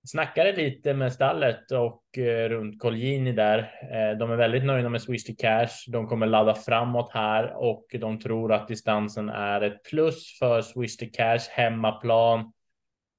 snackade 0.06 0.52
lite 0.52 0.94
med 0.94 1.14
stallet 1.14 1.72
och 1.72 2.18
eh, 2.18 2.50
runt 2.50 2.80
Colgjini 2.80 3.32
där. 3.32 3.58
Eh, 3.82 4.18
de 4.18 4.32
är 4.32 4.36
väldigt 4.36 4.66
nöjda 4.66 4.90
med 4.90 5.02
Swish 5.02 5.26
to 5.26 5.34
Cash. 5.38 5.70
De 5.88 6.08
kommer 6.08 6.28
ladda 6.28 6.56
framåt 6.56 7.12
här 7.14 7.54
och 7.56 7.86
de 8.00 8.20
tror 8.20 8.54
att 8.54 8.68
distansen 8.68 9.30
är 9.30 9.62
ett 9.62 9.84
plus 9.84 10.40
för 10.40 10.62
Swish 10.62 10.98
to 10.98 11.06
Cash 11.14 11.50
hemmaplan. 11.50 12.52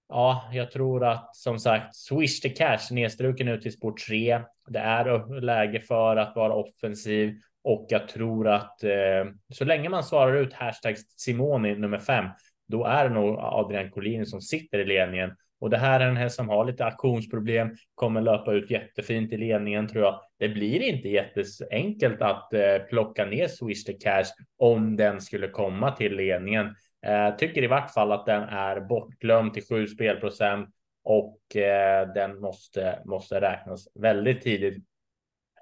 Ja, 0.09 0.51
jag 0.53 0.70
tror 0.70 1.05
att 1.05 1.37
som 1.37 1.59
sagt 1.59 1.96
Swish 1.96 2.40
to 2.42 2.49
cash 2.57 2.79
nedstruken 2.90 3.49
ut 3.49 3.62
till 3.62 3.72
spår 3.72 3.94
3. 4.09 4.40
Det 4.68 4.79
är 4.79 5.40
läge 5.40 5.81
för 5.81 6.16
att 6.16 6.37
vara 6.37 6.55
offensiv 6.55 7.35
och 7.64 7.87
jag 7.88 8.09
tror 8.09 8.49
att 8.49 8.85
eh, 8.85 9.25
så 9.53 9.64
länge 9.64 9.88
man 9.88 10.05
svarar 10.05 10.37
ut 10.37 10.53
hashtag 10.53 10.96
Simoni 11.16 11.75
nummer 11.75 11.99
fem, 11.99 12.25
då 12.68 12.85
är 12.85 13.09
det 13.09 13.14
nog 13.14 13.38
Adrian 13.38 13.90
Collini 13.90 14.27
som 14.27 14.40
sitter 14.40 14.79
i 14.79 14.85
ledningen. 14.85 15.37
Och 15.61 15.71
det 15.71 15.77
här 15.77 16.01
är 16.01 16.09
en 16.09 16.16
häst 16.16 16.37
som 16.37 16.49
har 16.49 16.64
lite 16.64 16.85
aktionsproblem, 16.85 17.71
kommer 17.95 18.21
löpa 18.21 18.53
ut 18.53 18.71
jättefint 18.71 19.33
i 19.33 19.37
ledningen 19.37 19.88
tror 19.88 20.05
jag. 20.05 20.21
Det 20.38 20.49
blir 20.49 20.81
inte 20.81 21.09
jätteenkelt 21.09 22.23
att 22.23 22.53
eh, 22.53 22.79
plocka 22.88 23.25
ner 23.25 23.49
Swish 23.49 23.85
the 23.85 23.92
Cash 23.92 24.27
om 24.59 24.97
den 24.97 25.21
skulle 25.21 25.49
komma 25.49 25.90
till 25.90 26.16
ledningen. 26.16 26.75
Eh, 27.07 27.37
tycker 27.37 27.62
i 27.62 27.66
vart 27.66 27.92
fall 27.92 28.12
att 28.12 28.27
den 28.27 28.42
är 28.42 28.81
bortglömd 28.81 29.55
till 29.55 29.66
7 29.69 29.87
spelprocent 29.87 30.69
och 31.05 31.57
eh, 31.57 32.12
den 32.14 32.40
måste, 32.40 32.99
måste 33.05 33.40
räknas 33.40 33.88
väldigt 33.95 34.42
tidigt. 34.42 34.85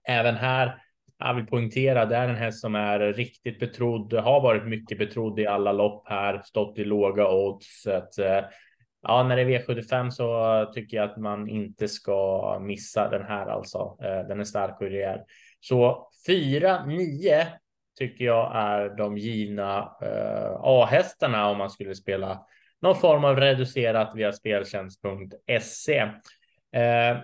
Även 0.09 0.35
här, 0.35 0.79
jag 1.19 1.35
vill 1.35 1.47
poängtera, 1.47 2.07
det 2.07 2.17
är 2.17 2.29
en 2.29 2.37
häst 2.37 2.61
som 2.61 2.75
är 2.75 2.99
riktigt 2.99 3.61
betrodd, 3.61 4.13
har 4.13 4.41
varit 4.41 4.67
mycket 4.67 4.99
betrodd 4.99 5.41
i 5.41 5.47
alla 5.47 5.73
lopp 5.73 6.09
här, 6.09 6.43
stått 6.45 6.79
i 6.79 6.85
låga 6.85 7.29
odds. 7.31 7.83
Så 7.83 7.91
att, 7.91 8.19
eh, 8.19 8.45
ja, 9.05 9.23
när 9.23 9.37
det 9.37 9.43
är 9.43 9.47
V75 9.47 10.11
så 10.11 10.71
tycker 10.75 10.97
jag 10.97 11.11
att 11.11 11.17
man 11.17 11.49
inte 11.49 11.89
ska 11.89 12.59
missa 12.61 13.09
den 13.09 13.23
här 13.23 13.47
alltså. 13.47 13.97
Eh, 14.03 14.29
den 14.29 14.41
är 14.41 14.45
stark 14.45 14.81
och 14.81 14.87
rejäl. 14.87 15.21
Så 15.61 16.11
4-9 16.29 17.47
tycker 17.99 18.25
jag 18.25 18.57
är 18.57 18.97
de 18.97 19.19
givna 19.19 19.79
eh, 20.03 20.51
A-hästarna 20.61 21.49
om 21.49 21.59
man 21.59 21.71
skulle 21.71 21.95
spela 21.95 22.47
någon 22.83 22.97
form 22.97 23.25
av 23.25 23.37
reducerat 23.37 24.15
via 24.15 24.33
speltjänst.se. 24.33 25.99
Eh, 26.73 27.19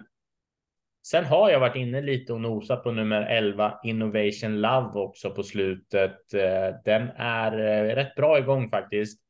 sen 1.06 1.24
har 1.24 1.50
jag 1.50 1.60
varit 1.60 1.76
inne 1.76 2.00
lite 2.00 2.32
och 2.32 2.40
nosat 2.40 2.82
på 2.82 2.92
nummer 2.92 3.22
11 3.22 3.78
Innovation 3.84 4.60
Love 4.60 5.00
också 5.00 5.30
på 5.30 5.42
slutet. 5.42 6.34
Eh, 6.34 6.74
den 6.84 7.10
är 7.16 7.52
eh, 7.58 7.94
rätt 7.94 8.14
bra 8.14 8.38
igång 8.38 8.68
faktiskt 8.68 9.20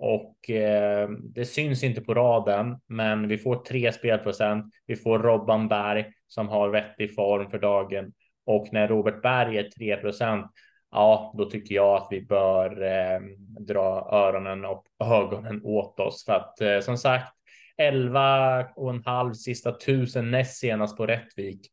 och 0.00 0.50
eh, 0.50 1.08
det 1.08 1.44
syns 1.44 1.84
inte 1.84 2.00
på 2.00 2.14
raden, 2.14 2.76
men 2.86 3.28
vi 3.28 3.38
får 3.38 3.56
tre 3.56 3.92
spelprocent. 3.92 4.74
Vi 4.86 4.96
får 4.96 5.18
Robban 5.18 5.68
Berg 5.68 6.06
som 6.28 6.48
har 6.48 6.68
vettig 6.68 7.14
form 7.14 7.50
för 7.50 7.58
dagen 7.58 8.12
och 8.46 8.72
när 8.72 8.88
Robert 8.88 9.22
Berg 9.22 9.58
är 9.58 9.70
3 9.70 9.96
procent 9.96 10.46
ja, 10.90 11.34
då 11.38 11.44
tycker 11.44 11.74
jag 11.74 11.96
att 11.96 12.08
vi 12.10 12.26
bör 12.26 12.82
eh, 12.82 13.20
dra 13.60 14.08
öronen 14.12 14.64
och 14.64 14.84
ögonen 15.04 15.60
åt 15.64 16.00
oss 16.00 16.24
för 16.24 16.32
att 16.32 16.60
eh, 16.60 16.80
som 16.80 16.96
sagt 16.96 17.34
11 17.76 18.66
och 18.76 18.90
en 18.90 19.02
halv 19.04 19.32
sista 19.32 19.72
tusen 19.72 20.30
näst 20.30 20.58
senast 20.58 20.96
på 20.96 21.06
Rättvik. 21.06 21.70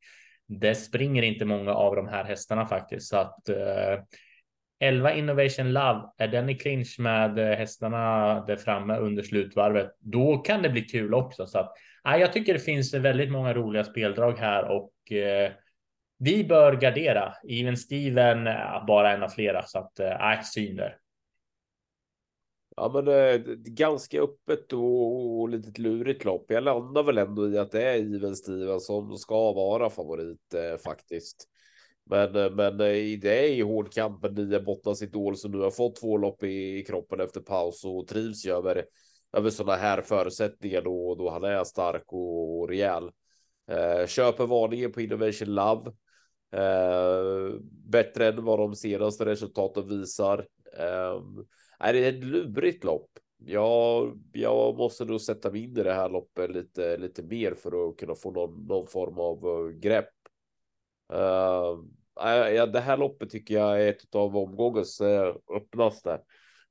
Det 0.47 0.75
springer 0.75 1.23
inte 1.23 1.45
många 1.45 1.73
av 1.73 1.95
de 1.95 2.07
här 2.07 2.23
hästarna 2.23 2.65
faktiskt 2.65 3.07
så 3.07 3.17
att 3.17 3.49
eh, 3.49 3.99
11 4.79 5.13
Innovation 5.13 5.73
Love, 5.73 6.01
är 6.17 6.27
den 6.27 6.49
i 6.49 6.55
clinch 6.55 6.99
med 6.99 7.39
eh, 7.39 7.57
hästarna 7.57 8.45
där 8.45 8.55
framme 8.55 8.97
under 8.97 9.23
slutvarvet, 9.23 9.95
då 9.99 10.37
kan 10.37 10.61
det 10.61 10.69
bli 10.69 10.81
kul 10.81 11.13
också. 11.13 11.47
Så 11.47 11.59
att, 11.59 11.73
ja, 12.03 12.17
jag 12.17 12.33
tycker 12.33 12.53
det 12.53 12.59
finns 12.59 12.93
väldigt 12.93 13.31
många 13.31 13.53
roliga 13.53 13.83
speldrag 13.83 14.37
här 14.37 14.63
och 14.63 15.11
eh, 15.11 15.51
vi 16.19 16.43
bör 16.43 16.73
gardera. 16.73 17.33
Even 17.49 17.77
Steven, 17.77 18.47
eh, 18.47 18.85
bara 18.87 19.13
en 19.13 19.23
av 19.23 19.29
flera, 19.29 19.63
så 19.65 19.79
att 19.79 19.99
äh, 19.99 20.41
syn 20.53 20.75
där. 20.75 20.97
Ja, 22.75 22.91
men 22.93 23.05
det 23.05 23.13
är 23.13 23.37
ganska 23.55 24.21
öppet 24.21 24.73
och, 24.73 25.39
och 25.39 25.49
lite 25.49 25.81
lurigt 25.81 26.25
lopp. 26.25 26.45
Jag 26.47 26.63
landar 26.63 27.03
väl 27.03 27.17
ändå 27.17 27.49
i 27.49 27.57
att 27.57 27.71
det 27.71 27.83
är 27.83 28.15
Even 28.15 28.35
Steven 28.35 28.79
som 28.79 29.17
ska 29.17 29.53
vara 29.53 29.89
favorit 29.89 30.53
eh, 30.53 30.77
faktiskt. 30.77 31.49
Men, 32.09 32.35
eh, 32.35 32.51
men 32.51 32.73
eh, 32.73 33.19
det 33.19 33.45
är 33.45 33.47
i 33.47 33.61
hårdkampen 33.61 34.33
nio 34.33 34.95
sitt 34.95 35.09
Idol 35.09 35.37
som 35.37 35.51
nu 35.51 35.57
har 35.57 35.71
fått 35.71 35.95
två 35.95 36.17
lopp 36.17 36.43
i, 36.43 36.83
kroppen 36.87 37.19
efter 37.19 37.41
paus 37.41 37.85
och 37.85 38.07
trivs 38.07 38.45
ju 38.45 38.51
över, 38.51 38.85
över 39.33 39.49
sådana 39.49 39.75
här 39.75 40.01
förutsättningar 40.01 40.81
då, 40.81 41.15
då 41.15 41.29
han 41.29 41.43
är 41.43 41.63
stark 41.63 42.13
och, 42.13 42.59
och 42.59 42.69
rejäl. 42.69 43.11
Eh, 43.71 44.07
köper 44.07 44.45
varningen 44.45 44.91
på 44.91 45.01
Innovation 45.01 45.55
Love. 45.55 45.91
Eh, 46.51 47.59
bättre 47.89 48.27
än 48.27 48.45
vad 48.45 48.59
de 48.59 48.75
senaste 48.75 49.25
resultaten 49.25 49.87
visar. 49.87 50.47
Eh, 50.77 51.21
är 51.79 51.93
det 51.93 52.07
ett 52.07 52.23
lurigt 52.23 52.83
lopp? 52.83 53.09
Ja, 53.37 54.07
jag 54.31 54.77
måste 54.77 55.05
nog 55.05 55.21
sätta 55.21 55.51
mig 55.51 55.63
in 55.63 55.77
i 55.77 55.83
det 55.83 55.93
här 55.93 56.09
loppet 56.09 56.51
lite, 56.51 56.97
lite 56.97 57.23
mer 57.23 57.53
för 57.53 57.89
att 57.89 57.97
kunna 57.97 58.15
få 58.15 58.31
någon, 58.31 58.65
någon 58.67 58.87
form 58.87 59.19
av 59.19 59.37
eh, 59.45 59.79
grepp. 59.79 60.09
Uh, 61.13 61.83
ja, 62.55 62.65
det 62.65 62.79
här 62.79 62.97
loppet 62.97 63.29
tycker 63.29 63.53
jag 63.53 63.81
är 63.81 63.89
ett 63.89 64.15
av 64.15 64.37
omgångens 64.37 65.01
uh, 65.01 65.35
öppnaste. 65.55 66.21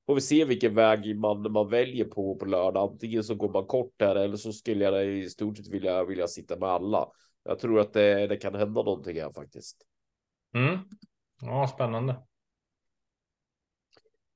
Får 0.06 0.14
vi 0.14 0.20
se 0.20 0.44
vilken 0.44 0.74
väg 0.74 1.18
man, 1.18 1.52
man 1.52 1.70
väljer 1.70 2.04
på 2.04 2.36
på 2.36 2.44
lördag. 2.44 2.90
Antingen 2.90 3.24
så 3.24 3.34
går 3.34 3.48
man 3.48 3.66
kort 3.66 3.94
här 4.00 4.16
eller 4.16 4.36
så 4.36 4.52
skulle 4.52 4.84
jag 4.84 5.06
i 5.06 5.28
stort 5.30 5.56
sett 5.56 5.68
vilja, 5.68 6.04
vilja 6.04 6.28
sitta 6.28 6.56
med 6.56 6.68
alla 6.68 7.08
jag 7.46 7.58
tror 7.58 7.80
att 7.80 7.92
det, 7.92 8.26
det 8.26 8.36
kan 8.36 8.54
hända 8.54 8.82
någonting 8.82 9.20
här 9.20 9.32
faktiskt. 9.32 9.76
Mm. 10.54 10.78
Ja, 11.40 11.68
spännande. 11.68 12.16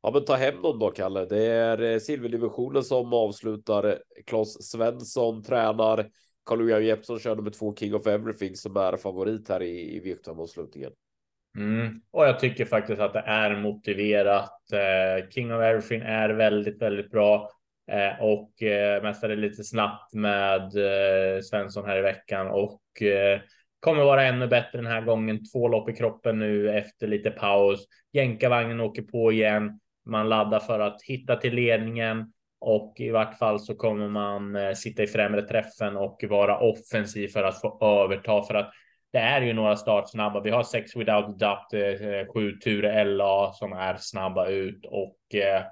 Ja, 0.02 0.10
men 0.10 0.24
ta 0.24 0.34
hem 0.34 0.62
dem 0.62 0.78
då, 0.78 0.90
Kalle. 0.90 1.26
Det 1.26 1.44
är 1.46 1.82
eh, 1.82 1.98
silverdivisionen 1.98 2.84
som 2.84 3.12
avslutar. 3.12 4.02
Klas 4.26 4.62
Svensson 4.62 5.42
tränar. 5.42 6.10
Carl-Johan 6.50 6.84
Jeppsson 6.84 7.18
kör 7.18 7.36
nummer 7.36 7.50
två 7.50 7.74
King 7.74 7.94
of 7.94 8.06
Everything 8.06 8.56
som 8.56 8.76
är 8.76 8.96
favorit 8.96 9.48
här 9.48 9.62
i, 9.62 9.96
i 9.96 10.00
V75-avslutningen. 10.00 10.90
Mm. 11.58 12.00
Och 12.10 12.26
jag 12.26 12.38
tycker 12.38 12.64
faktiskt 12.64 13.00
att 13.00 13.12
det 13.12 13.24
är 13.26 13.56
motiverat. 13.56 14.72
Eh, 14.72 15.28
King 15.30 15.52
of 15.54 15.62
Everything 15.62 16.00
är 16.00 16.30
väldigt, 16.30 16.82
väldigt 16.82 17.10
bra. 17.10 17.50
Eh, 17.90 18.24
och 18.24 18.62
eh, 18.62 19.02
mästade 19.02 19.36
lite 19.36 19.64
snabbt 19.64 20.14
med 20.14 20.62
eh, 20.62 21.40
Svensson 21.40 21.84
här 21.84 21.98
i 21.98 22.02
veckan 22.02 22.46
och 22.46 23.02
eh, 23.02 23.40
kommer 23.80 24.04
vara 24.04 24.24
ännu 24.26 24.46
bättre 24.46 24.78
den 24.78 24.86
här 24.86 25.00
gången. 25.00 25.50
Två 25.52 25.68
lopp 25.68 25.88
i 25.88 25.92
kroppen 25.92 26.38
nu 26.38 26.70
efter 26.70 27.06
lite 27.06 27.30
paus. 27.30 27.86
Jänkarvagnen 28.12 28.80
åker 28.80 29.02
på 29.02 29.32
igen. 29.32 29.80
Man 30.06 30.28
laddar 30.28 30.60
för 30.60 30.80
att 30.80 31.02
hitta 31.02 31.36
till 31.36 31.54
ledningen 31.54 32.32
och 32.60 32.94
i 32.96 33.10
vart 33.10 33.38
fall 33.38 33.60
så 33.60 33.74
kommer 33.74 34.08
man 34.08 34.56
eh, 34.56 34.72
sitta 34.72 35.02
i 35.02 35.06
främre 35.06 35.42
träffen 35.42 35.96
och 35.96 36.24
vara 36.28 36.58
offensiv 36.58 37.28
för 37.28 37.42
att 37.42 37.60
få 37.60 37.78
överta 37.80 38.42
för 38.42 38.54
att 38.54 38.70
det 39.12 39.18
är 39.18 39.42
ju 39.42 39.52
några 39.52 39.76
startsnabba. 39.76 40.40
Vi 40.40 40.50
har 40.50 40.62
sex 40.62 40.96
without 40.96 41.38
doubt, 41.38 41.72
eh, 41.72 42.32
sju 42.34 42.52
tur 42.64 43.04
LA 43.04 43.52
som 43.52 43.72
är 43.72 43.96
snabba 43.96 44.46
ut 44.46 44.86
och 44.86 45.34
eh, 45.34 45.62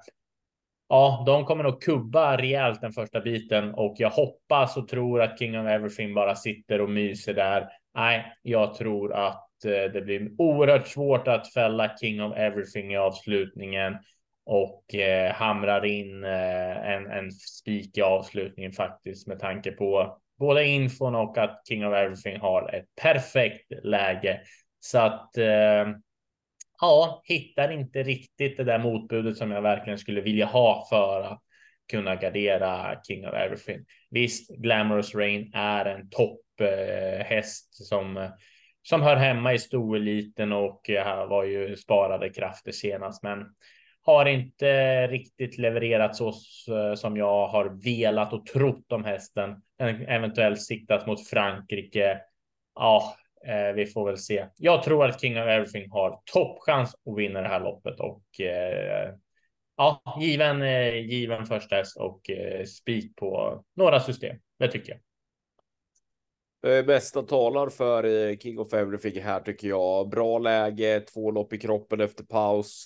Ja, 0.91 1.23
de 1.25 1.45
kommer 1.45 1.63
nog 1.63 1.81
kubba 1.81 2.37
rejält 2.37 2.81
den 2.81 2.91
första 2.91 3.21
biten 3.21 3.73
och 3.73 3.95
jag 3.97 4.09
hoppas 4.09 4.77
och 4.77 4.87
tror 4.87 5.21
att 5.21 5.39
King 5.39 5.59
of 5.59 5.67
Everything 5.67 6.13
bara 6.13 6.35
sitter 6.35 6.81
och 6.81 6.89
myser 6.89 7.33
där. 7.33 7.69
Nej, 7.95 8.33
jag 8.41 8.73
tror 8.75 9.13
att 9.13 9.49
det 9.63 10.05
blir 10.05 10.29
oerhört 10.37 10.87
svårt 10.87 11.27
att 11.27 11.53
fälla 11.53 11.97
King 11.97 12.23
of 12.23 12.37
Everything 12.37 12.93
i 12.93 12.97
avslutningen 12.97 13.97
och 14.49 14.95
eh, 14.95 15.33
hamrar 15.33 15.85
in 15.85 16.23
eh, 16.23 16.91
en, 16.91 17.11
en 17.11 17.31
spik 17.31 17.97
i 17.97 18.01
avslutningen 18.01 18.71
faktiskt 18.71 19.27
med 19.27 19.39
tanke 19.39 19.71
på 19.71 20.17
både 20.39 20.65
infon 20.65 21.15
och 21.15 21.37
att 21.37 21.61
King 21.67 21.85
of 21.85 21.93
Everything 21.93 22.39
har 22.39 22.75
ett 22.75 22.85
perfekt 23.01 23.71
läge. 23.83 24.41
Så 24.79 24.99
att 24.99 25.37
eh, 25.37 25.87
ja, 26.81 27.21
hittar 27.23 27.71
inte 27.71 28.03
riktigt 28.03 28.57
det 28.57 28.63
där 28.63 28.79
motbudet 28.79 29.37
som 29.37 29.51
jag 29.51 29.61
verkligen 29.61 29.99
skulle 29.99 30.21
vilja 30.21 30.45
ha 30.45 30.87
för 30.89 31.21
att 31.21 31.41
kunna 31.91 32.15
gardera 32.15 33.01
King 33.07 33.27
of 33.27 33.33
Everything. 33.33 33.85
Visst, 34.09 34.55
Glamorous 34.55 35.15
Rain 35.15 35.51
är 35.53 35.85
en 35.85 36.09
topphäst 36.09 37.79
eh, 37.81 37.85
som 37.85 38.29
som 38.81 39.01
hör 39.01 39.15
hemma 39.15 39.53
i 39.53 39.59
storeliten 39.59 40.51
och 40.51 40.89
eh, 40.89 41.27
var 41.27 41.43
ju 41.43 41.75
sparade 41.75 42.29
krafter 42.29 42.71
senast, 42.71 43.23
men 43.23 43.45
har 44.09 44.25
inte 44.25 45.07
riktigt 45.07 45.57
levererat 45.57 46.15
så 46.15 46.33
som 46.95 47.17
jag 47.17 47.47
har 47.47 47.83
velat 47.83 48.33
och 48.33 48.45
trott 48.45 48.91
om 48.91 49.03
hästen. 49.03 49.61
Eventuellt 50.07 50.61
siktat 50.61 51.07
mot 51.07 51.27
Frankrike. 51.27 52.21
Ja, 52.75 53.15
Eh, 53.45 53.73
vi 53.75 53.85
får 53.85 54.05
väl 54.05 54.17
se. 54.17 54.47
Jag 54.57 54.83
tror 54.83 55.05
att 55.05 55.21
King 55.21 55.37
of 55.37 55.47
Everything 55.47 55.91
har 55.91 56.21
toppchans 56.25 56.95
att 57.05 57.17
vinna 57.17 57.41
det 57.41 57.47
här 57.47 57.59
loppet 57.59 57.99
och 57.99 58.41
eh, 58.41 59.13
ja, 59.77 60.17
given, 60.21 60.61
eh, 60.61 60.95
given 60.95 61.45
första 61.45 61.75
häst 61.75 61.97
och 61.97 62.29
eh, 62.29 62.65
spik 62.65 63.15
på 63.15 63.63
några 63.75 63.99
system. 63.99 64.37
Det 64.59 64.67
tycker 64.67 64.91
jag. 64.91 65.01
Bästa 66.85 67.21
talar 67.21 67.69
för 67.69 68.03
eh, 68.03 68.37
King 68.37 68.59
of 68.59 68.73
Everything 68.73 69.23
här 69.23 69.39
tycker 69.39 69.67
jag. 69.67 70.09
Bra 70.09 70.39
läge, 70.39 70.99
två 70.99 71.31
lopp 71.31 71.53
i 71.53 71.57
kroppen 71.57 72.01
efter 72.01 72.23
paus. 72.23 72.85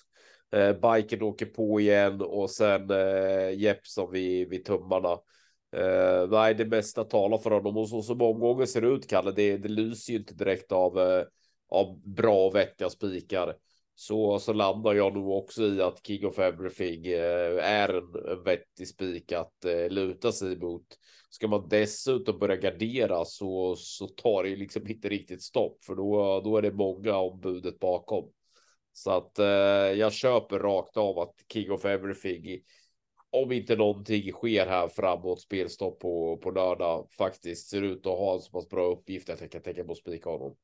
Eh, 0.53 0.73
biken 0.73 1.21
åker 1.21 1.45
på 1.45 1.79
igen 1.79 2.21
och 2.21 2.49
sen 2.49 2.91
eh, 2.91 3.59
Jeppsson 3.59 4.11
vid, 4.11 4.49
vid 4.49 4.65
tummarna. 4.65 5.11
Eh, 5.75 6.29
nej, 6.29 6.55
det 6.55 6.65
mesta 6.65 7.03
talar 7.03 7.37
för 7.37 7.51
honom 7.51 7.77
och 7.77 7.89
så 7.89 8.01
som 8.01 8.21
omgången 8.21 8.67
ser 8.67 8.95
ut, 8.95 9.09
Kalle, 9.09 9.31
det, 9.31 9.57
det 9.57 9.69
lyser 9.69 10.13
ju 10.13 10.19
inte 10.19 10.33
direkt 10.33 10.71
av, 10.71 10.99
eh, 10.99 11.23
av 11.69 12.01
bra 12.03 12.45
och 12.45 12.55
vettiga 12.55 12.89
spikar. 12.89 13.55
Så, 13.95 14.39
så 14.39 14.53
landar 14.53 14.93
jag 14.93 15.13
nog 15.13 15.29
också 15.29 15.63
i 15.63 15.81
att 15.81 16.07
King 16.07 16.25
of 16.25 16.39
Everything 16.39 17.05
eh, 17.05 17.65
är 17.65 17.89
en, 17.89 18.31
en 18.31 18.43
vettig 18.43 18.87
spik 18.87 19.31
att 19.31 19.65
eh, 19.65 19.89
luta 19.89 20.31
sig 20.31 20.57
mot. 20.57 20.85
Ska 21.29 21.47
man 21.47 21.67
dessutom 21.69 22.39
börja 22.39 22.55
gardera 22.55 23.25
så, 23.25 23.75
så 23.77 24.07
tar 24.07 24.43
det 24.43 24.55
liksom 24.55 24.87
inte 24.87 25.09
riktigt 25.09 25.43
stopp, 25.43 25.83
för 25.83 25.95
då, 25.95 26.41
då 26.43 26.57
är 26.57 26.61
det 26.61 26.71
många 26.71 27.15
om 27.15 27.39
budet 27.39 27.79
bakom. 27.79 28.29
Så 28.93 29.11
att 29.11 29.39
eh, 29.39 29.45
jag 29.99 30.13
köper 30.13 30.59
rakt 30.59 30.97
av 30.97 31.19
att 31.19 31.33
King 31.53 31.71
of 31.71 31.85
Everything, 31.85 32.61
om 33.29 33.51
inte 33.51 33.75
någonting 33.75 34.31
sker 34.31 34.67
här 34.67 34.87
framåt 34.87 35.41
spelstopp 35.41 35.99
på, 35.99 36.37
på 36.37 36.51
lördag, 36.51 37.07
faktiskt 37.17 37.69
ser 37.69 37.81
ut 37.81 38.07
att 38.07 38.17
ha 38.17 38.33
en 38.33 38.39
så 38.39 38.51
pass 38.51 38.69
bra 38.69 38.85
uppgift 38.85 39.29
att 39.29 39.41
jag 39.41 39.51
kan 39.51 39.61
tänka 39.61 39.83
på 39.83 39.91
att 39.91 39.97
spika 39.97 40.29
honom. 40.29 40.55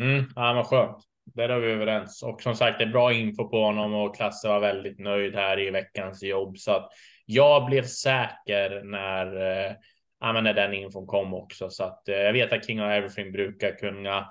Mm, 0.00 0.24
ja, 0.36 0.54
men 0.54 0.64
skönt. 0.64 0.96
Där 1.34 1.48
är 1.48 1.60
vi 1.60 1.70
överens. 1.70 2.22
Och 2.22 2.42
som 2.42 2.54
sagt, 2.54 2.78
det 2.78 2.84
är 2.84 2.92
bra 2.92 3.12
info 3.12 3.48
på 3.48 3.62
honom 3.62 3.94
och 3.94 4.16
Klasse 4.16 4.48
var 4.48 4.60
väldigt 4.60 4.98
nöjd 4.98 5.34
här 5.34 5.60
i 5.60 5.70
veckans 5.70 6.22
jobb. 6.22 6.58
Så 6.58 6.72
att 6.72 6.90
jag 7.26 7.66
blev 7.66 7.84
säker 7.84 8.82
när, 8.84 9.36
eh, 9.36 9.72
ja, 10.20 10.32
när 10.32 10.54
den 10.54 10.74
infon 10.74 11.06
kom 11.06 11.34
också. 11.34 11.70
Så 11.70 11.84
att 11.84 12.08
eh, 12.08 12.16
jag 12.16 12.32
vet 12.32 12.52
att 12.52 12.66
King 12.66 12.80
of 12.80 12.90
Everything 12.90 13.32
brukar 13.32 13.78
kunna 13.78 14.26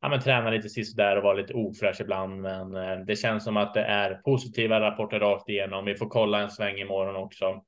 ja, 0.00 0.08
men 0.08 0.20
träna 0.20 0.50
lite 0.50 0.68
sist 0.68 0.96
där 0.96 1.16
och 1.16 1.22
vara 1.22 1.34
lite 1.34 1.54
ofräsch 1.54 2.00
ibland. 2.00 2.40
Men 2.42 2.76
eh, 2.76 2.98
det 3.06 3.16
känns 3.16 3.44
som 3.44 3.56
att 3.56 3.74
det 3.74 3.84
är 3.84 4.14
positiva 4.14 4.80
rapporter 4.80 5.20
rakt 5.20 5.48
igenom. 5.48 5.84
Vi 5.84 5.94
får 5.94 6.08
kolla 6.08 6.40
en 6.40 6.50
sväng 6.50 6.76
imorgon 6.76 7.16
också 7.16 7.64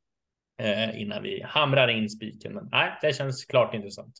eh, 0.62 1.00
innan 1.02 1.22
vi 1.22 1.42
hamrar 1.42 1.88
in 1.88 2.10
spiken. 2.10 2.54
Men 2.54 2.68
nej, 2.72 2.98
det 3.02 3.16
känns 3.16 3.44
klart 3.44 3.74
intressant. 3.74 4.14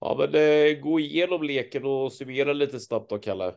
Ja, 0.00 0.16
men 0.18 0.34
eh, 0.34 0.80
gå 0.80 1.00
igenom 1.00 1.42
leken 1.42 1.84
och 1.84 2.12
summera 2.12 2.52
lite 2.52 2.80
snabbt 2.80 3.10
då, 3.10 3.18
Kalle. 3.18 3.52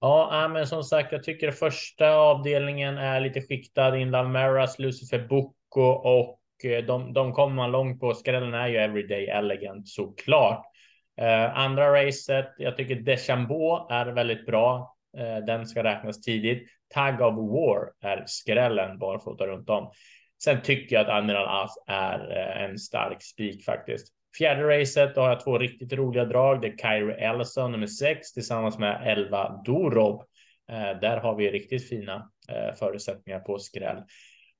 Ja, 0.00 0.48
men 0.52 0.66
som 0.66 0.84
sagt, 0.84 1.12
jag 1.12 1.22
tycker 1.22 1.50
första 1.50 2.16
avdelningen 2.16 2.98
är 2.98 3.20
lite 3.20 3.40
skiktad. 3.40 3.98
Inland 3.98 4.32
Maras, 4.32 4.78
Lucifer 4.78 5.28
Bocco 5.28 5.80
och 5.80 6.40
eh, 6.64 6.84
de, 6.84 7.12
de 7.12 7.32
kommer 7.32 7.54
man 7.54 7.72
långt 7.72 8.00
på. 8.00 8.14
Skrällen 8.14 8.54
är 8.54 8.68
ju 8.68 8.76
Everyday 8.76 9.26
Elegant 9.26 9.88
såklart. 9.88 10.66
Eh, 11.20 11.58
andra 11.58 12.04
racet, 12.06 12.54
jag 12.58 12.76
tycker 12.76 12.94
Deschambault 12.94 13.90
är 13.90 14.06
väldigt 14.06 14.46
bra. 14.46 14.96
Eh, 15.16 15.44
den 15.46 15.66
ska 15.66 15.84
räknas 15.84 16.20
tidigt. 16.20 16.68
Tag 16.94 17.20
of 17.20 17.34
War 17.34 18.10
är 18.10 18.24
skrällen 18.26 18.98
barfota 18.98 19.46
runt 19.46 19.70
om. 19.70 19.92
Sen 20.44 20.62
tycker 20.62 20.96
jag 20.96 21.02
att 21.02 21.12
Admiral 21.12 21.64
As 21.64 21.70
är 21.86 22.36
eh, 22.36 22.62
en 22.62 22.78
stark 22.78 23.22
spik 23.22 23.64
faktiskt. 23.64 24.14
Fjärde 24.38 24.80
racet, 24.80 25.14
då 25.14 25.20
har 25.20 25.28
jag 25.28 25.44
två 25.44 25.58
riktigt 25.58 25.92
roliga 25.92 26.24
drag. 26.24 26.60
Det 26.60 26.68
är 26.68 26.76
Kyrie 26.76 27.16
Ellison 27.16 27.72
nummer 27.72 27.86
6 27.86 28.32
tillsammans 28.32 28.78
med 28.78 29.02
11 29.04 29.62
Dorob. 29.64 30.24
där 31.00 31.16
har 31.16 31.34
vi 31.36 31.50
riktigt 31.50 31.88
fina 31.88 32.30
förutsättningar 32.78 33.40
på 33.40 33.58
skräll. 33.58 34.02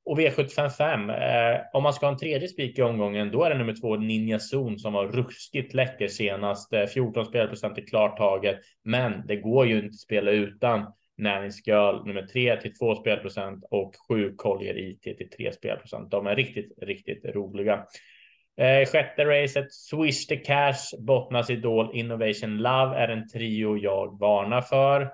Och 0.06 0.18
V755, 0.18 1.10
eh, 1.10 1.60
om 1.72 1.82
man 1.82 1.92
ska 1.92 2.06
ha 2.06 2.12
en 2.12 2.18
tredje 2.18 2.48
spik 2.48 2.78
i 2.78 2.82
omgången, 2.82 3.30
då 3.30 3.44
är 3.44 3.50
det 3.50 3.58
nummer 3.58 3.74
två 3.80 3.96
Ninja 3.96 4.38
Zon 4.38 4.78
som 4.78 4.92
var 4.92 5.06
ruskigt 5.06 5.74
läcker 5.74 6.08
senast. 6.08 6.72
Eh, 6.72 6.86
14 6.86 7.26
spelprocent 7.26 7.78
är 7.78 7.86
klart 7.86 8.16
taget, 8.16 8.56
men 8.84 9.26
det 9.26 9.36
går 9.36 9.66
ju 9.66 9.76
inte 9.76 9.86
att 9.86 9.98
spela 9.98 10.30
utan 10.30 10.92
Näringsgöl 11.16 12.06
nummer 12.06 12.22
tre 12.22 12.56
till 12.60 12.74
två 12.74 12.94
spelprocent 12.94 13.64
och 13.70 13.94
sju 14.08 14.34
Collier 14.36 14.78
IT 14.78 15.02
till 15.02 15.30
tre 15.36 15.52
spelprocent. 15.52 16.10
De 16.10 16.26
är 16.26 16.36
riktigt, 16.36 16.72
riktigt 16.82 17.24
roliga. 17.24 17.84
Eh, 18.56 18.86
sjätte 18.86 19.24
racet, 19.24 19.72
Swish 19.72 20.26
the 20.26 20.36
Cash, 20.36 20.98
Bottnas 20.98 21.50
Idol, 21.50 21.90
Innovation 21.94 22.56
Love 22.56 22.96
är 22.96 23.08
en 23.08 23.28
trio 23.28 23.76
jag 23.76 24.18
varnar 24.20 24.60
för. 24.60 25.10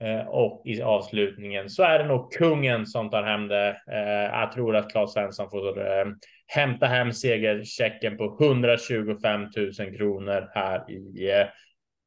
Eh, 0.00 0.26
och 0.28 0.62
i 0.64 0.82
avslutningen 0.82 1.70
så 1.70 1.82
är 1.82 1.98
det 1.98 2.06
nog 2.06 2.32
kungen 2.32 2.86
som 2.86 3.10
tar 3.10 3.22
hem 3.22 3.48
det. 3.48 3.82
Eh, 3.90 4.38
jag 4.40 4.52
tror 4.52 4.76
att 4.76 4.90
Claes 4.90 5.12
Svensson 5.12 5.50
får 5.50 5.86
eh, 5.86 6.06
hämta 6.46 6.86
hem 6.86 7.12
segerchecken 7.12 8.16
på 8.16 8.36
125 8.40 9.40
000 9.56 9.96
kronor 9.96 10.50
här 10.54 10.90
i, 10.90 11.30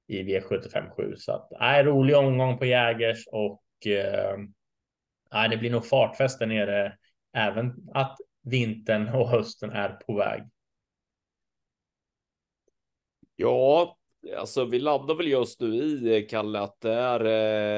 i 0.08 0.24
V757. 0.24 1.16
Så 1.16 1.32
att, 1.32 1.52
äh, 1.52 1.84
rolig 1.86 2.18
omgång 2.18 2.58
på 2.58 2.66
Jägers 2.66 3.28
och 3.32 3.64
äh, 3.86 5.50
det 5.50 5.58
blir 5.58 5.72
nog 5.72 5.86
fartfest 5.86 6.40
där 6.40 6.48
nere. 6.48 6.98
Även 7.34 7.74
att 7.94 8.18
vintern 8.44 9.10
och 9.10 9.30
hösten 9.30 9.72
är 9.72 9.90
på 9.90 10.16
väg. 10.16 10.44
Ja, 13.36 13.98
Alltså, 14.38 14.66
vi 14.66 14.80
landar 14.80 15.16
väl 15.16 15.28
just 15.28 15.60
nu 15.62 15.76
i 15.76 16.18
eh, 16.18 16.28
Kalle 16.28 16.60
att 16.60 16.82
det 16.82 16.94
är 16.94 17.26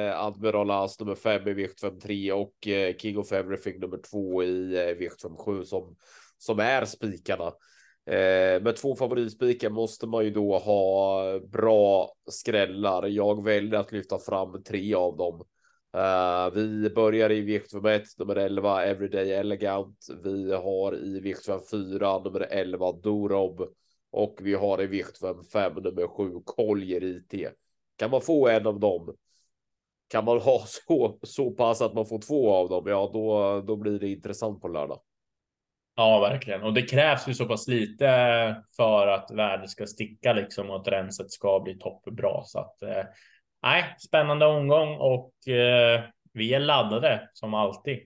eh, 0.09 0.25
Admiral 0.25 0.71
As 0.71 0.99
nummer 0.99 1.15
5 1.15 1.47
i 1.47 1.53
vikt 1.53 1.81
53 1.81 2.31
och 2.31 2.67
eh, 2.67 2.95
King 2.95 3.17
of 3.17 3.31
Everything 3.31 3.79
nummer 3.79 3.97
2 3.97 4.43
i 4.43 4.89
eh, 4.89 4.95
vikt 4.95 5.21
57 5.21 5.65
som 5.65 5.95
som 6.37 6.59
är 6.59 6.85
spikarna. 6.85 7.47
Eh, 8.05 8.61
med 8.61 8.75
två 8.75 8.95
favoritspikar 8.95 9.69
måste 9.69 10.07
man 10.07 10.23
ju 10.23 10.31
då 10.31 10.57
ha 10.57 11.39
bra 11.39 12.13
skrällar. 12.29 13.07
Jag 13.07 13.43
väljer 13.43 13.79
att 13.79 13.91
lyfta 13.91 14.19
fram 14.19 14.63
tre 14.63 14.93
av 14.93 15.17
dem. 15.17 15.43
Uh, 15.97 16.53
vi 16.53 16.89
börjar 16.89 17.31
i 17.31 17.41
vikt 17.41 17.73
1 17.73 18.03
nummer 18.17 18.35
11 18.35 18.83
Everyday 18.83 19.33
Elegant. 19.33 20.07
Vi 20.23 20.53
har 20.53 20.95
i 20.95 21.19
vikt 21.19 21.45
4 21.71 22.19
nummer 22.19 22.41
11 22.41 22.91
Dorob 22.91 23.73
och 24.13 24.35
vi 24.41 24.53
har 24.53 24.81
i 24.81 24.87
vikt 24.87 25.19
5 25.53 25.73
nummer 25.73 26.07
7 26.07 26.41
Collier 26.45 27.03
IT. 27.03 27.49
Kan 27.97 28.11
man 28.11 28.21
få 28.21 28.47
en 28.47 28.67
av 28.67 28.79
dem? 28.79 29.15
Kan 30.09 30.25
man 30.25 30.39
ha 30.39 30.63
så, 30.87 31.19
så 31.23 31.51
pass 31.51 31.81
att 31.81 31.93
man 31.93 32.05
får 32.05 32.19
två 32.19 32.53
av 32.53 32.69
dem? 32.69 32.83
Ja, 32.87 33.09
då, 33.13 33.61
då 33.61 33.75
blir 33.75 33.99
det 33.99 34.09
intressant 34.09 34.61
på 34.61 34.67
lördag. 34.67 34.99
Ja, 35.95 36.19
verkligen. 36.19 36.63
Och 36.63 36.73
det 36.73 36.81
krävs 36.81 37.27
ju 37.27 37.33
så 37.33 37.45
pass 37.45 37.67
lite 37.67 38.05
för 38.77 39.07
att 39.07 39.31
värdet 39.31 39.69
ska 39.69 39.87
sticka 39.87 40.33
liksom 40.33 40.69
och 40.69 40.75
att 40.75 40.87
renset 40.87 41.31
ska 41.31 41.59
bli 41.59 41.79
toppbra. 41.79 42.43
Så 42.43 42.59
att 42.59 42.81
eh, 42.81 43.03
nej, 43.63 43.95
spännande 44.07 44.45
omgång 44.45 44.95
och 44.95 45.47
eh, 45.47 46.03
vi 46.33 46.53
är 46.53 46.59
laddade 46.59 47.29
som 47.33 47.53
alltid. 47.53 47.99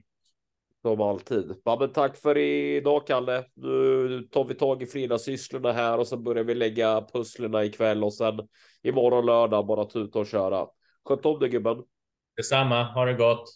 Som 0.82 1.02
alltid. 1.02 1.56
Ja, 1.63 1.78
men 1.80 1.94
tack 1.94 2.18
för 2.18 2.38
idag, 2.38 3.08
Kalle. 3.08 3.44
Nu 3.56 4.28
tar 4.32 4.46
vi 4.46 4.56
tag 4.56 4.84
i 4.84 4.86
fridagssysslorna 4.86 5.72
här 5.72 5.98
och 5.98 6.08
så 6.08 6.18
börjar 6.18 6.44
vi 6.44 6.56
lägga 6.56 7.02
pusslerna 7.13 7.63
ikväll 7.63 8.04
och 8.04 8.13
sen 8.13 8.40
imorgon 8.84 9.26
lördag 9.26 9.66
bara 9.66 9.86
tuta 9.86 10.20
och 10.20 10.28
köra. 10.28 10.68
Sköt 11.06 11.26
om 11.26 11.40
dig 11.40 11.50
gubben. 11.50 11.78
Detsamma. 12.38 12.84
Ha 12.84 13.06
det 13.06 13.13
gott. 13.13 13.54